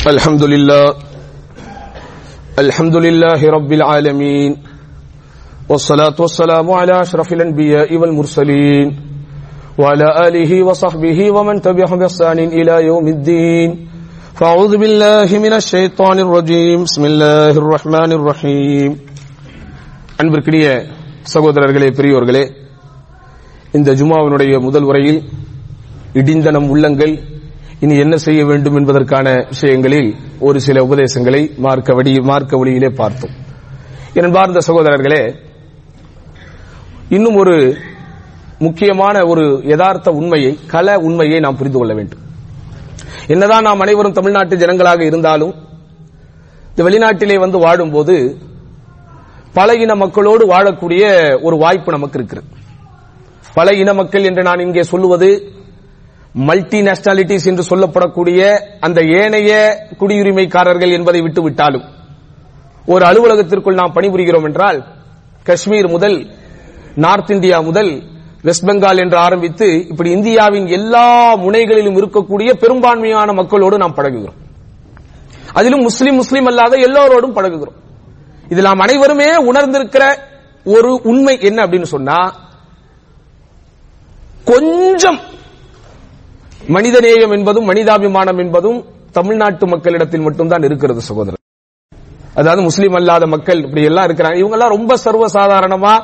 الحمد 0.04 0.44
لله 0.44 0.86
الحمد 2.60 2.96
لله 2.96 3.40
رب 3.50 3.72
العالمين 3.74 4.52
والصلاة 5.70 6.18
والسلام 6.20 6.68
على 6.72 6.94
أشرف 7.02 7.30
الأنبياء 7.34 7.90
والمرسلين 7.98 8.88
وعلى 9.78 10.08
آله 10.28 10.52
وصحبه 10.64 11.20
ومن 11.32 11.56
تبعهم 11.62 11.98
بإحسان 12.00 12.40
إلى 12.40 12.74
يوم 12.86 13.06
الدين 13.08 13.70
فأعوذ 14.36 14.74
بالله 14.78 15.30
من 15.40 15.54
الشيطان 15.54 16.18
الرجيم 16.20 16.78
بسم 16.84 17.04
الله 17.06 17.54
الرحمن 17.64 18.12
الرحيم 18.20 18.92
அன்பிற்கினிய 20.22 20.68
சகோதரர்களே 21.34 21.90
பெரியோர்களே 21.98 22.44
இந்த 23.78 23.90
ஜுமாவினுடைய 24.00 24.54
முதல் 24.60 24.84
உரையில் 24.84 25.20
இடிந்த 26.20 26.52
நம் 26.56 26.70
உள்ளங்கள் 26.70 27.14
இனி 27.85 27.95
என்ன 27.99 28.17
செய்ய 28.17 28.41
வேண்டும் 28.45 28.77
என்பதற்கான 28.77 29.29
விஷயங்களில் 29.49 30.11
ஒரு 30.41 30.59
சில 30.67 30.83
உபதேசங்களை 30.83 31.41
மார்க்க 31.57 31.95
வழி 31.95 32.13
மார்க்க 32.31 32.61
வழியிலே 32.61 32.91
பார்த்தோம் 33.01 33.35
என்பார்ந்த 34.15 34.61
சகோதரர்களே 34.67 35.23
இன்னும் 37.09 37.35
ஒரு 37.35 37.57
முக்கியமான 38.59 39.17
ஒரு 39.27 39.45
யதார்த்த 39.65 40.11
உண்மையை 40.11 40.53
கல 40.73 40.95
உண்மையை 41.07 41.39
நாம் 41.41 41.57
புரிந்து 41.57 41.79
கொள்ள 41.79 41.95
வேண்டும். 41.95 42.23
என்னதான் 43.27 43.67
நாம் 43.69 43.81
அனைவரும் 43.81 44.17
தமிழ்நாட்டு 44.19 44.57
ஜனங்களாக 44.57 45.01
இருந்தாலும் 45.01 45.55
இந்த 46.71 46.83
வெளிநாட்டிலே 46.87 47.37
வந்து 47.39 47.59
வாழும்போது 47.59 48.15
பல 49.55 49.75
இன 49.75 49.95
மக்களோடு 49.95 50.45
வாழக்கூடிய 50.53 51.05
ஒரு 51.43 51.57
வாய்ப்பு 51.57 51.91
நமக்கு 51.93 52.19
இருக்கிறது. 52.19 52.49
பல 53.55 53.75
இன 53.83 53.93
மக்கள் 53.93 54.29
என்று 54.31 54.43
நான் 54.43 54.65
இங்கே 54.67 54.83
சொல்லுவது 54.93 55.29
மல்டி 56.35 56.83
நேஷனாலிட்டிஸ் 56.83 57.45
என்று 57.45 57.65
சொல்லப்படக்கூடிய 57.71 58.61
அந்த 58.81 59.01
ஏனைய 59.01 59.79
குடியுரிமைக்காரர்கள் 59.99 60.93
என்பதை 60.93 61.21
விட்டு 61.21 61.43
விட்டாலும் 61.43 61.85
ஒரு 62.87 63.07
அலுவலகத்திற்குள் 63.07 63.75
நாம் 63.75 63.93
பணிபுரிகிறோம் 63.95 64.43
என்றால் 64.43 64.85
காஷ்மீர் 65.43 65.89
முதல் 65.89 66.31
நார்த் 66.95 67.31
இந்தியா 67.31 67.61
முதல் 67.61 68.03
வெஸ்ட் 68.43 68.69
பெங்கால் 68.69 68.99
என்று 68.99 69.17
ஆரம்பித்து 69.17 69.87
இப்படி 69.87 70.11
இந்தியாவின் 70.11 70.67
எல்லா 70.67 71.37
முனைகளிலும் 71.37 71.97
இருக்கக்கூடிய 71.97 72.53
பெரும்பான்மையான 72.53 73.33
மக்களோடு 73.33 73.79
நாம் 73.79 73.95
பழகுகிறோம். 73.95 74.41
அதிலும் 75.53 75.81
முஸ்லீம் 75.81 76.15
முஸ்லீம் 76.15 76.47
அல்லாத 76.47 76.77
எல்லோரோடும் 76.77 77.37
பழகுகிறோம். 77.37 77.79
இதில் 78.49 78.65
நாம் 78.65 78.79
அனைவருமே 78.79 79.43
உணர்ந்திருக்கிற 79.43 80.17
ஒரு 80.65 81.01
உண்மை 81.05 81.39
என்ன 81.41 81.67
அப்படின்னு 81.67 81.83
சொன்னா 81.83 82.35
கொஞ்சம் 84.45 85.21
மனிதநேயம் 86.69 87.33
என்பதும் 87.37 87.67
மனிதாபிமானம் 87.71 88.39
என்பதும் 88.43 88.79
தமிழ்நாட்டு 89.13 89.65
மக்களிடத்தில் 89.73 90.23
மட்டும்தான் 90.27 90.63
இருக்கிறது 90.63 91.01
சகோதரர். 91.01 91.41
அதாவது 92.41 92.63
முஸ்லீம் 92.63 92.97
அல்லாத 92.99 93.25
மக்கள் 93.27 93.61
இப்படி 93.65 93.83
எல்லாம் 93.89 94.07
இருக்கிறாங்க. 94.09 94.39
இவங்க 94.43 94.57
எல்லாம் 94.57 94.75
ரொம்ப 94.77 94.97
சர்வசாதாரணமா 95.05 95.95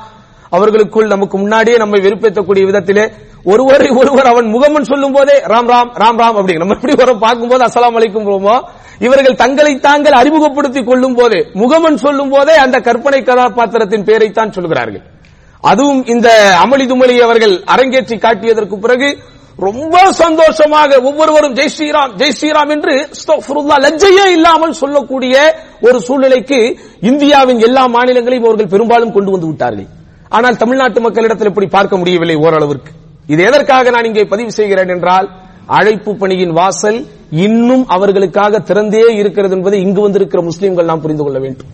அவர்களுக்குள் 0.56 1.12
நமக்கு 1.14 1.36
முன்னாடியே 1.38 1.76
நம்மை 1.76 2.00
வெறுப்பேற்றக்கூடிய 2.06 2.64
விதத்திலே 2.70 3.04
ஒருவரை 3.52 3.88
ஒருவர் 4.00 4.28
அவன் 4.32 4.48
முகமன் 4.54 4.88
சொல்லும் 4.90 5.14
போதே 5.16 5.36
ராம் 5.52 5.70
ராம் 5.72 5.90
ராம் 6.02 6.20
ராம் 6.22 6.38
அப்படி. 6.40 6.56
நம்ம 6.62 6.76
எப்படி 6.78 6.94
வர 7.02 7.14
பார்க்கும்போது 7.24 7.64
அஸ்ஸலாமு 7.66 7.98
அலைக்கும் 8.00 8.28
போமோ 8.30 8.56
இவர்கள் 9.06 9.40
தங்களை 9.42 9.72
தாங்கள் 9.88 10.18
அறிமுகப்படுத்திக் 10.20 10.88
கொள்ளும் 10.88 11.14
போதே 11.14 11.40
முகமன் 11.62 11.98
சொல்லும் 12.04 12.32
போதே 12.34 12.54
அந்த 12.64 12.76
கற்பனை 12.88 13.22
கதாபாத்திரத்தின் 13.22 14.06
பெயரைத்தான் 14.08 14.54
சொல்கிறார்கள். 14.58 15.04
அதுவும் 15.60 16.02
இந்த 16.14 16.28
அமளி 16.64 16.84
துமளி 16.90 17.16
அவர்கள் 17.26 17.54
அரங்கேற்றி 17.74 18.16
காட்டியதற்கு 18.26 18.76
பிறகு 18.84 19.08
ரொம்ப 19.60 20.12
சந்தோஷமாக 20.12 21.00
ஒவ்வொருவரும் 21.00 21.54
ஜெய் 21.54 21.68
ஸ்ரீராம் 21.78 22.10
ஜெய் 22.16 22.32
ஸ்ரீராம் 22.40 22.68
என்று 22.68 23.08
லஜ்ஜையே 23.76 24.24
இல்லாமல் 24.24 24.72
சொல்லக்கூடிய 24.72 25.54
ஒரு 25.80 26.00
சூழ்நிலைக்கு 26.00 26.78
இந்தியாவின் 27.00 27.58
எல்லா 27.58 27.86
மாநிலங்களையும் 27.86 28.44
அவர்கள் 28.44 28.66
பெரும்பாலும் 28.66 29.12
கொண்டு 29.12 29.30
வந்து 29.30 29.46
விட்டார்கள். 29.46 29.86
ஆனால் 30.28 30.56
தமிழ்நாட்டு 30.56 31.00
மக்களிடத்தில் 31.00 31.48
இப்படி 31.48 31.66
பார்க்க 31.66 31.96
முடியவில்லை 31.96 32.36
ஓரளவிற்கு. 32.36 32.92
இது 33.26 33.44
எதற்காக 33.44 33.90
நான் 33.90 34.04
இங்கே 34.04 34.24
பதிவு 34.24 34.52
செய்கிறேன் 34.52 34.88
என்றால் 34.88 35.30
அழைப்பு 35.66 36.16
பணியின் 36.16 36.52
வாசல் 36.52 37.04
இன்னும் 37.30 37.86
அவர்களுக்காக 37.86 38.58
திறந்தே 38.58 39.10
இருக்கிறது 39.10 39.56
என்பதை 39.56 39.80
இங்கு 39.80 40.00
வந்திருக்கிற 40.00 40.42
முஸ்லீம்கள் 40.42 40.84
நாம் 40.84 41.00
புரிந்து 41.00 41.22
கொள்ள 41.22 41.38
வேண்டும். 41.38 41.66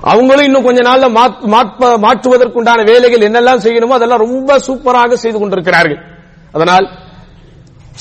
அவங்களும் 0.00 0.44
இன்னும் 0.44 0.64
கொஞ்ச 0.64 0.90
நாள்ல 0.90 1.10
மாத்- 1.10 1.40
மாற்ப- 1.40 1.98
மாற்றுவதற்குண்டான 1.98 2.84
வேலைகள் 2.84 3.30
என்னெல்லாம் 3.30 3.60
செய்யணுமோ 3.60 3.94
அதெல்லாம் 3.94 4.18
ரொம்ப 4.18 4.58
சூப்பராக 4.58 5.12
செய்து 5.12 5.38
கொண்டிருக்கிறார்கள். 5.38 5.98
அதனால் 6.52 7.06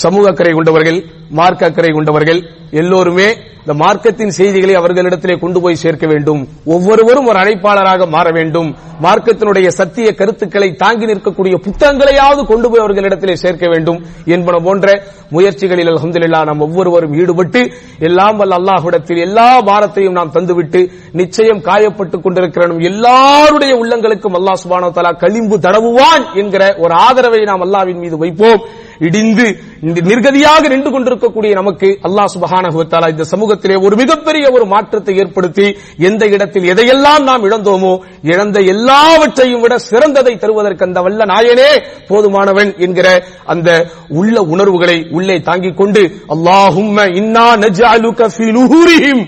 சமூக 0.03 0.25
அக்கறை 0.31 0.53
கொண்டவர்கள் 0.53 0.99
மார்க்க 1.39 1.69
அக்கறை 1.69 1.91
கொண்டவர்கள் 1.91 2.39
எல்லோருமே 2.71 3.27
இந்த 3.61 3.73
மார்க்கத்தின் 3.83 4.35
செய்திகளை 4.37 4.75
அவர்களிடத்திலே 4.75 5.35
கொண்டு 5.39 5.59
போய் 5.61 5.81
சேர்க்க 5.81 6.05
வேண்டும். 6.07 6.41
ஒவ்வொருவரும் 6.65 7.25
ஒரு 7.25 7.39
அழைப்பாளராக 7.39 8.05
மாற 8.15 8.27
வேண்டும். 8.37 8.69
மார்க்கத்தினுடைய 9.05 9.67
சத்திய 9.67 10.07
கருத்துக்களை 10.19 10.69
தாங்கி 10.83 11.05
நிற்கக்கூடிய 11.05 11.55
புத்தகங்களையாவது 11.65 12.41
கொண்டு 12.45 12.67
போய் 12.69 12.83
அவர்களிடத்திலே 12.83 13.35
சேர்க்க 13.43 13.65
வேண்டும் 13.73 13.99
என்பன 14.25 14.57
போன்ற 14.63 14.87
முயற்சிகளில் 15.35 15.91
அலமதுல்லா 15.91 16.41
நாம் 16.45 16.63
ஒவ்வொருவரும் 16.67 17.13
ஈடுபட்டு 17.13 17.61
எல்லாம் 17.99 18.37
வல்ல 18.37 18.57
அல்லாஹுடத்தில் 18.59 19.21
எல்லா 19.27 19.49
பாரத்தையும் 19.69 20.17
நாம் 20.19 20.33
தந்துவிட்டு 20.33 20.81
நிச்சயம் 21.11 21.63
காயப்பட்டுக் 21.69 22.25
கொண்டிருக்கிறோம். 22.25 22.83
எல்லாருடைய 22.91 23.73
உள்ளங்களுக்கும் 23.83 24.37
அல்லாஹ் 24.39 24.61
சுபானோ 24.63 24.91
தலா 24.91 25.13
களிம்பு 25.25 25.57
தடவுவான் 25.59 26.25
என்கிற 26.33 26.63
ஒரு 26.77 26.93
ஆதரவை 27.07 27.41
நாம் 27.43 27.65
அல்லாவின் 27.67 28.01
மீது 28.03 28.17
வைப்போம். 28.17 28.63
இடிந்து 29.05 29.45
நிர்கதியாக 30.07 30.69
நின்று 30.69 30.89
கொண்டிருக்கக்கூடிய 30.91 31.51
நமக்கு 31.53 31.87
அல்லாஹ் 32.07 32.29
சுபஹானஹு 32.35 32.83
இந்த 33.13 33.25
சமூகத்திலே 33.31 33.75
ஒரு 33.85 33.95
மிகப்பெரிய 33.95 34.45
ஒரு 34.55 34.65
மாற்றத்தை 34.67 35.15
ஏற்படுத்தி 35.23 35.67
எந்த 36.09 36.23
இடத்தில் 36.27 36.69
எதையெல்லாம் 36.73 37.23
நாம் 37.23 37.45
இழந்தோமோ 37.49 37.93
இழந்த 38.31 38.57
எல்லாவற்றையும் 38.73 39.63
விட 39.63 39.75
சிறந்ததை 39.87 40.33
தருவதற்கு 40.37 40.87
அந்த 40.87 41.01
வல்ல 41.05 41.29
நாயனே 41.31 41.71
போதுமானவன் 42.09 42.71
என்கிற 42.79 43.07
அந்த 43.47 43.69
உள்ள 44.17 44.37
உணர்வுகளை 44.53 44.97
உள்ளே 45.11 45.37
தாங்கிக் 45.49 45.79
கொண்டு 45.79 46.03
அல்லாஹும் 46.35 46.91
இன்னா 47.21 47.47
நஜ்அலுக 47.63 48.29
ஃபீ 48.35 48.47
நுஹூரிஹிம் 48.57 49.23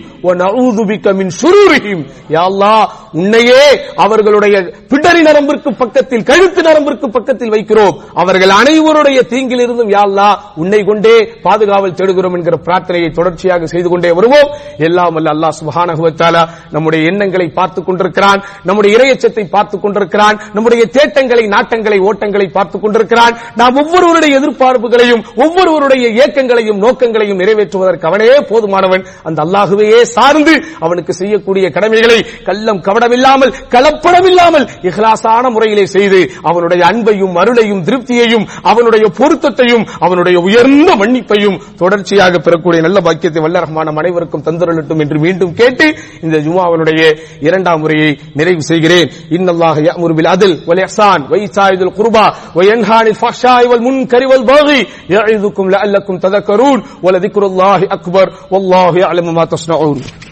உன்னையே 3.11 3.79
அவர்களுடைய 3.95 4.57
பிடரி 4.59 5.21
நரம்பிற்கு 5.21 5.75
பக்கத்தில் 5.75 6.23
கழுத்து 6.23 6.61
நரம்பிற்கு 6.61 7.09
பக்கத்தில் 7.09 7.49
வைக்கிறோம். 7.49 7.97
அவர்கள் 8.13 8.49
அனைவருடைய 8.49 9.21
தீங்கிலிருந்தும் 9.29 9.89
யா 9.89 10.37
உன்னை 10.55 10.83
கொண்டே 10.83 11.29
பாதுகாவல் 11.43 11.93
தேடுகிறோம் 11.93 12.33
என்கிற 12.33 12.57
பிரார்த்தனையை 12.65 13.13
தொடர்ச்சியாக 13.13 13.65
செய்து 13.65 13.89
கொண்டே 13.89 14.11
வருவோம். 14.11 14.51
எல்லாம் 14.77 15.15
அல்ல 15.15 15.31
அல்லாஹ் 15.31 15.65
சுப்ஹானஹு 15.65 16.47
நம்முடைய 16.71 17.05
எண்ணங்களை 17.05 17.47
பார்த்துக் 17.47 17.85
கொண்டிருக்கிறான். 17.85 18.43
நம்முடைய 18.63 18.97
இரையச்சத்தை 18.97 19.47
பார்த்துக் 19.49 19.81
கொண்டிருக்கிறான். 19.81 20.41
நம்முடைய 20.53 20.85
தேட்டங்களை 20.93 21.47
நாட்டங்களை 21.47 21.99
ஓட்டங்களை 21.99 22.51
பார்த்துக் 22.51 22.81
கொண்டிருக்கிறான். 22.81 23.37
நாம் 23.55 23.75
ஒவ்வொருவருடைய 23.75 24.39
எதிர்பார்ப்புகளையும் 24.39 25.23
ஒவ்வொருவருடைய 25.35 26.07
இயக்கங்களையும் 26.07 26.77
நோக்கங்களையும் 26.77 27.39
நிறைவேற்றுவதற்கு 27.39 28.05
அவனே 28.05 28.39
போதுமானவன். 28.39 29.05
அந்த 29.23 29.43
அல்லாஹுவையே 29.43 30.07
சார்ந்து 30.14 30.54
அவனுக்கு 30.84 31.12
செய்யக்கூடிய 31.20 31.66
கடமைகளை 31.76 32.18
கள்ளம் 32.48 32.80
கவடமில்லாமல் 32.86 33.54
கலப்படமில்லாமல் 33.74 34.66
இஹ்லாசான 34.88 35.50
முறையிலே 35.54 35.84
செய்து 35.94 36.20
அவனுடைய 36.48 36.82
அன்பையும் 36.90 37.36
அருளையும் 37.42 37.84
திருப்தியையும் 37.88 38.46
அவனுடைய 38.70 39.04
பொருத்தத்தையும் 39.18 39.86
அவனுடைய 40.04 40.36
உயர்ந்த 40.46 40.90
மன்னிப்பையும் 41.02 41.60
தொடர்ச்சியாக 41.80 42.40
பெறக்கூடிய 42.40 42.80
நல்ல 42.86 43.00
பாக்கியத்தை 43.06 43.42
வல்ல 43.44 43.64
ரஹ்மான் 43.64 43.92
அனைவருக்கும் 43.94 44.46
தந்துரலட்டும் 44.46 45.02
என்று 45.04 45.18
மீண்டும் 45.24 45.54
கேட்டு 45.60 45.88
இந்த 46.24 46.36
ஜுமாவினுடைய 46.46 47.02
இரண்டாம் 47.48 47.82
முறையை 47.82 48.10
நிறைவு 48.40 48.64
செய்கிறேன் 48.70 49.08
இன்னல்லாஹ 49.36 49.76
يأمر 49.84 50.10
بالعدل 50.12 50.52
والإحسان 50.68 51.20
وإيتاء 51.30 51.70
ذي 51.72 51.84
القربى 51.84 52.26
وينهى 52.56 52.94
عن 52.94 53.06
الفحشاء 53.08 53.62
والمنكر 53.70 54.22
والبغي 54.26 54.80
يعظكم 55.10 55.64
لعلكم 55.70 56.14
تذكرون 56.18 56.78
ولذكر 57.02 57.42
الله 57.46 57.80
أكبر 57.96 58.26
والله 58.52 58.92
يعلم 58.98 59.26
ما 59.30 59.44
تصنعون 59.46 59.97
Hallelujah 60.01 60.28